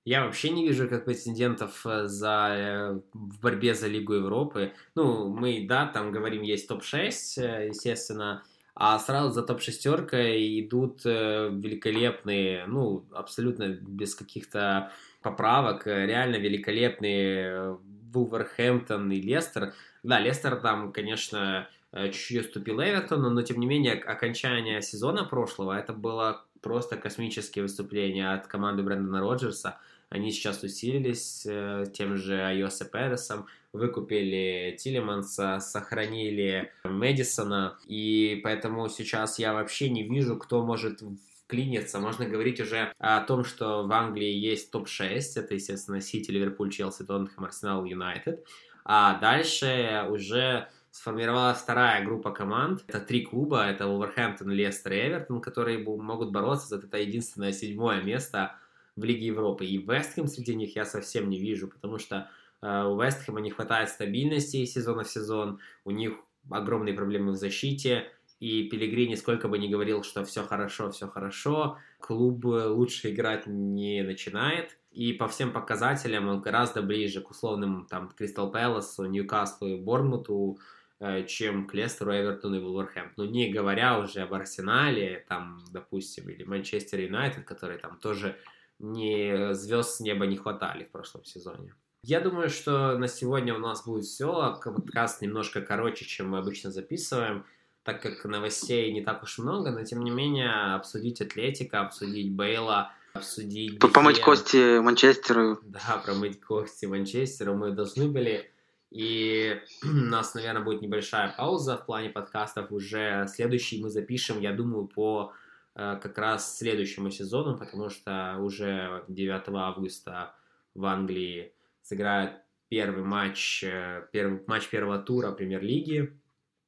Я 0.06 0.24
вообще 0.24 0.52
не 0.52 0.66
вижу 0.66 0.88
как 0.88 1.04
претендентов 1.04 1.86
э, 1.86 2.06
за, 2.06 2.48
э, 2.50 3.00
в 3.14 3.42
борьбе 3.42 3.74
за 3.74 3.88
Лигу 3.88 4.14
Европы. 4.14 4.72
Ну, 4.96 5.28
мы, 5.28 5.66
да, 5.68 5.86
там 5.86 6.12
говорим, 6.14 6.44
есть 6.44 6.70
топ-6, 6.70 7.68
естественно, 7.68 8.44
а 8.80 9.00
сразу 9.00 9.32
за 9.32 9.42
топ-шестеркой 9.42 10.62
идут 10.62 11.02
э, 11.04 11.50
великолепные, 11.52 12.68
ну, 12.68 13.06
абсолютно 13.12 13.70
без 13.70 14.14
каких-то 14.14 14.92
поправок, 15.24 15.88
э, 15.88 16.06
реально 16.06 16.36
великолепные 16.36 17.76
Вулверхэмптон 18.14 19.12
и 19.12 19.20
Лестер. 19.20 19.74
Да, 20.04 20.20
Лестер 20.20 20.58
там, 20.58 20.94
конечно, 20.94 21.68
э, 21.92 22.12
чуть-чуть 22.12 22.46
уступил 22.46 22.80
Эвертону, 22.80 23.32
но 23.32 23.42
тем 23.42 23.60
не 23.60 23.66
менее 23.66 23.96
окончание 23.96 24.84
сезона 24.84 25.24
прошлого 25.24 25.76
это 25.76 25.94
было 25.94 26.46
просто 26.62 26.98
космическое 26.98 27.64
выступление 27.64 28.32
от 28.32 28.46
команды 28.46 28.84
Брэндона 28.84 29.22
Роджерса. 29.22 29.80
Они 30.10 30.32
сейчас 30.32 30.62
усилились 30.62 31.48
э, 31.48 31.86
тем 31.92 32.16
же 32.16 32.44
Айосе 32.44 32.86
Пересом, 32.86 33.48
выкупили 33.78 34.76
Тилеманса, 34.78 35.60
сохранили 35.60 36.72
Мэдисона, 36.84 37.78
и 37.88 38.40
поэтому 38.44 38.90
сейчас 38.90 39.40
я 39.40 39.54
вообще 39.54 39.90
не 39.90 40.04
вижу, 40.04 40.38
кто 40.38 40.64
может 40.64 41.02
вклиниться. 41.44 42.00
Можно 42.00 42.26
говорить 42.26 42.60
уже 42.60 42.92
о 42.98 43.22
том, 43.22 43.46
что 43.46 43.88
в 43.88 43.92
Англии 43.92 44.34
есть 44.34 44.72
топ-6, 44.72 45.22
это, 45.36 45.54
естественно, 45.54 46.02
Сити, 46.02 46.30
Ливерпуль, 46.32 46.72
Челси, 46.72 47.04
Тоттенхэм, 47.04 47.46
Арсенал, 47.46 47.86
Юнайтед, 47.86 48.46
а 48.84 49.20
дальше 49.20 50.06
уже 50.10 50.68
сформировалась 50.92 51.60
вторая 51.60 52.04
группа 52.04 52.32
команд. 52.32 52.84
Это 52.88 53.00
три 53.00 53.22
клуба, 53.22 53.66
это 53.66 53.88
Уолверхэмптон, 53.88 54.50
Лестер 54.50 54.94
и 54.94 55.08
Эвертон, 55.08 55.42
которые 55.42 55.78
могут 55.80 56.32
бороться 56.32 56.68
за 56.68 56.78
это 56.78 56.98
единственное 56.98 57.52
седьмое 57.52 58.02
место 58.02 58.56
в 58.96 59.04
Лиге 59.04 59.28
Европы. 59.28 59.66
И 59.66 59.78
Вестхэм 59.78 60.28
среди 60.28 60.56
них 60.56 60.76
я 60.76 60.86
совсем 60.86 61.30
не 61.30 61.40
вижу, 61.40 61.68
потому 61.68 62.00
что 62.00 62.30
у 62.62 63.00
Вестхэма 63.00 63.40
не 63.40 63.52
хватает 63.52 63.90
стабильности 63.90 64.58
из 64.58 64.74
сезона 64.74 65.04
в 65.04 65.10
сезон, 65.10 65.60
у 65.86 65.92
них 65.92 66.14
огромные 66.50 66.94
проблемы 66.94 67.34
в 67.34 67.36
защите, 67.36 68.12
и 68.40 68.70
Пелегрини 68.70 69.16
сколько 69.16 69.48
бы 69.48 69.58
ни 69.58 69.68
говорил, 69.68 70.04
что 70.04 70.24
все 70.24 70.44
хорошо, 70.44 70.92
все 70.92 71.08
хорошо, 71.08 71.78
клуб 72.00 72.46
лучше 72.46 73.12
играть 73.12 73.48
не 73.48 74.04
начинает. 74.04 74.78
И 74.92 75.14
по 75.14 75.28
всем 75.28 75.52
показателям 75.52 76.28
он 76.28 76.42
гораздо 76.42 76.82
ближе 76.82 77.22
к 77.22 77.30
условным 77.32 77.88
там 77.88 78.10
Кристал 78.10 78.52
Пэласу, 78.52 79.06
Ньюкаслу 79.06 79.68
и 79.68 79.76
Борнмуту, 79.76 80.60
э, 81.00 81.26
чем 81.26 81.68
к 81.68 81.74
Лестеру, 81.74 82.12
Эвертону 82.12 82.58
и 82.58 82.60
Вулверхэмптону. 82.60 83.30
Не 83.30 83.52
говоря 83.52 84.00
уже 84.00 84.22
об 84.22 84.34
Арсенале, 84.34 85.26
там, 85.28 85.60
допустим, 85.72 86.30
или 86.30 86.44
Манчестер 86.44 87.00
Юнайтед, 87.00 87.46
которые 87.46 87.80
там 87.80 88.00
тоже 88.00 88.38
не 88.80 89.54
звезд 89.54 89.98
с 89.98 90.00
неба 90.00 90.26
не 90.26 90.38
хватали 90.38 90.84
в 90.84 90.92
прошлом 90.92 91.26
сезоне. 91.26 91.74
Я 92.10 92.22
думаю, 92.22 92.50
что 92.50 92.98
на 92.98 93.10
сегодня 93.10 93.54
у 93.54 93.60
нас 93.60 93.86
будет 93.86 94.06
все. 94.06 94.58
Подкаст 94.64 95.22
немножко 95.22 95.60
короче, 95.60 96.06
чем 96.06 96.30
мы 96.30 96.38
обычно 96.38 96.72
записываем 96.72 97.46
так 97.84 98.02
как 98.02 98.24
новостей 98.24 98.94
не 98.94 99.02
так 99.02 99.24
уж 99.24 99.40
много, 99.40 99.72
но 99.72 99.84
тем 99.84 100.02
не 100.02 100.10
менее 100.10 100.74
обсудить 100.76 101.20
Атлетика, 101.20 101.82
обсудить 101.82 102.32
Бейла, 102.32 102.94
обсудить... 103.14 103.80
Помыть 103.80 104.22
кости 104.22 104.80
Манчестеру. 104.80 105.60
Да, 105.64 106.02
промыть 106.06 106.40
кости 106.40 106.86
Манчестеру 106.86 107.56
мы 107.56 107.72
должны 107.72 108.08
были. 108.08 108.50
И 108.90 109.62
у 109.84 109.88
нас, 109.88 110.34
наверное, 110.34 110.64
будет 110.64 110.82
небольшая 110.82 111.36
пауза 111.38 111.76
в 111.76 111.86
плане 111.86 112.10
подкастов. 112.10 112.72
Уже 112.72 113.28
следующий 113.28 113.84
мы 113.84 113.90
запишем, 113.90 114.40
я 114.40 114.54
думаю, 114.54 114.88
по 114.88 115.34
э, 115.76 116.00
как 116.02 116.18
раз 116.18 116.58
следующему 116.58 117.12
сезону, 117.12 117.58
потому 117.58 117.90
что 117.90 118.38
уже 118.40 119.04
9 119.10 119.44
августа 119.50 120.36
в 120.74 120.86
Англии 120.86 121.52
сыграют 121.88 122.34
первый 122.70 123.04
матч, 123.04 123.64
э, 123.64 124.04
первый 124.12 124.42
матч 124.48 124.68
первого 124.70 125.00
тура 125.00 125.32
премьер-лиги 125.32 126.20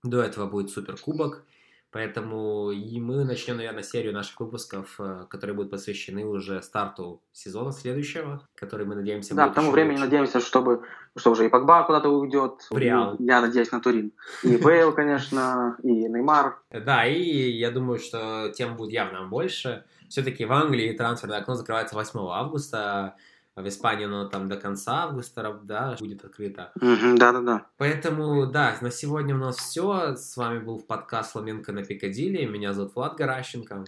до 0.03 0.21
этого 0.21 0.47
будет 0.47 0.69
суперкубок. 0.69 1.43
Поэтому 1.91 2.69
и 2.69 2.99
мы 2.99 3.25
начнем, 3.25 3.57
наверное, 3.57 3.81
серию 3.81 4.13
наших 4.13 4.39
выпусков, 4.39 4.95
э, 4.99 5.25
которые 5.27 5.55
будут 5.55 5.71
посвящены 5.71 6.23
уже 6.23 6.61
старту 6.61 7.21
сезона 7.33 7.71
следующего, 7.71 8.47
который 8.55 8.85
мы 8.85 8.95
надеемся 8.95 9.33
Да, 9.35 9.49
к 9.49 9.55
тому 9.55 9.71
времени 9.71 9.93
лучше. 9.93 10.05
надеемся, 10.05 10.39
чтобы 10.39 10.83
что 11.17 11.31
уже 11.31 11.47
и 11.47 11.49
Погба 11.49 11.83
куда-то 11.83 12.09
уйдет. 12.09 12.67
Реал. 12.71 13.15
Я 13.19 13.41
надеюсь 13.41 13.71
на 13.71 13.81
Турин. 13.81 14.13
И 14.43 14.55
Бейл, 14.57 14.93
конечно, 14.93 15.77
и 15.81 15.91
Неймар. 16.07 16.61
Да, 16.69 17.05
и 17.07 17.49
я 17.51 17.71
думаю, 17.71 17.99
что 17.99 18.53
тем 18.55 18.77
будет 18.77 18.93
явно 18.93 19.27
больше. 19.27 19.83
Все-таки 20.09 20.45
в 20.45 20.51
Англии 20.53 20.93
трансферное 20.93 21.39
окно 21.39 21.55
закрывается 21.55 21.95
8 21.95 22.19
августа 22.19 23.15
в 23.61 23.67
Испании 23.67 24.05
оно 24.05 24.25
там 24.25 24.47
до 24.47 24.55
конца 24.55 25.03
августа 25.03 25.59
да, 25.63 25.95
будет 25.99 26.23
открыто. 26.23 26.71
Да-да-да. 26.75 27.65
Поэтому, 27.77 28.47
да, 28.47 28.77
на 28.81 28.91
сегодня 28.91 29.35
у 29.35 29.39
нас 29.39 29.57
все. 29.57 30.15
С 30.15 30.37
вами 30.37 30.59
был 30.59 30.81
подкаст 30.81 31.33
«Фламенко 31.33 31.71
на 31.71 31.83
Пикадилли». 31.83 32.45
Меня 32.45 32.73
зовут 32.73 32.95
Влад 32.95 33.17
Гаращенко. 33.17 33.85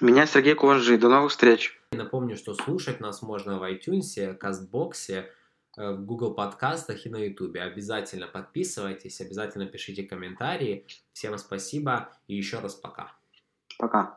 Меня 0.00 0.26
Сергей 0.26 0.54
Кожи. 0.54 0.98
До 0.98 1.08
новых 1.08 1.30
встреч. 1.30 1.80
Напомню, 1.92 2.36
что 2.36 2.54
слушать 2.54 3.00
нас 3.00 3.22
можно 3.22 3.58
в 3.58 3.62
iTunes, 3.62 4.34
Кастбоксе, 4.34 5.30
э, 5.76 5.92
в 5.92 6.04
Google 6.04 6.34
подкастах 6.34 7.06
и 7.06 7.08
на 7.08 7.18
YouTube. 7.18 7.56
Обязательно 7.56 8.26
подписывайтесь, 8.26 9.20
обязательно 9.20 9.66
пишите 9.66 10.02
комментарии. 10.02 10.86
Всем 11.12 11.38
спасибо 11.38 12.10
и 12.26 12.34
еще 12.34 12.58
раз 12.58 12.74
пока. 12.74 13.12
Пока. 13.78 14.10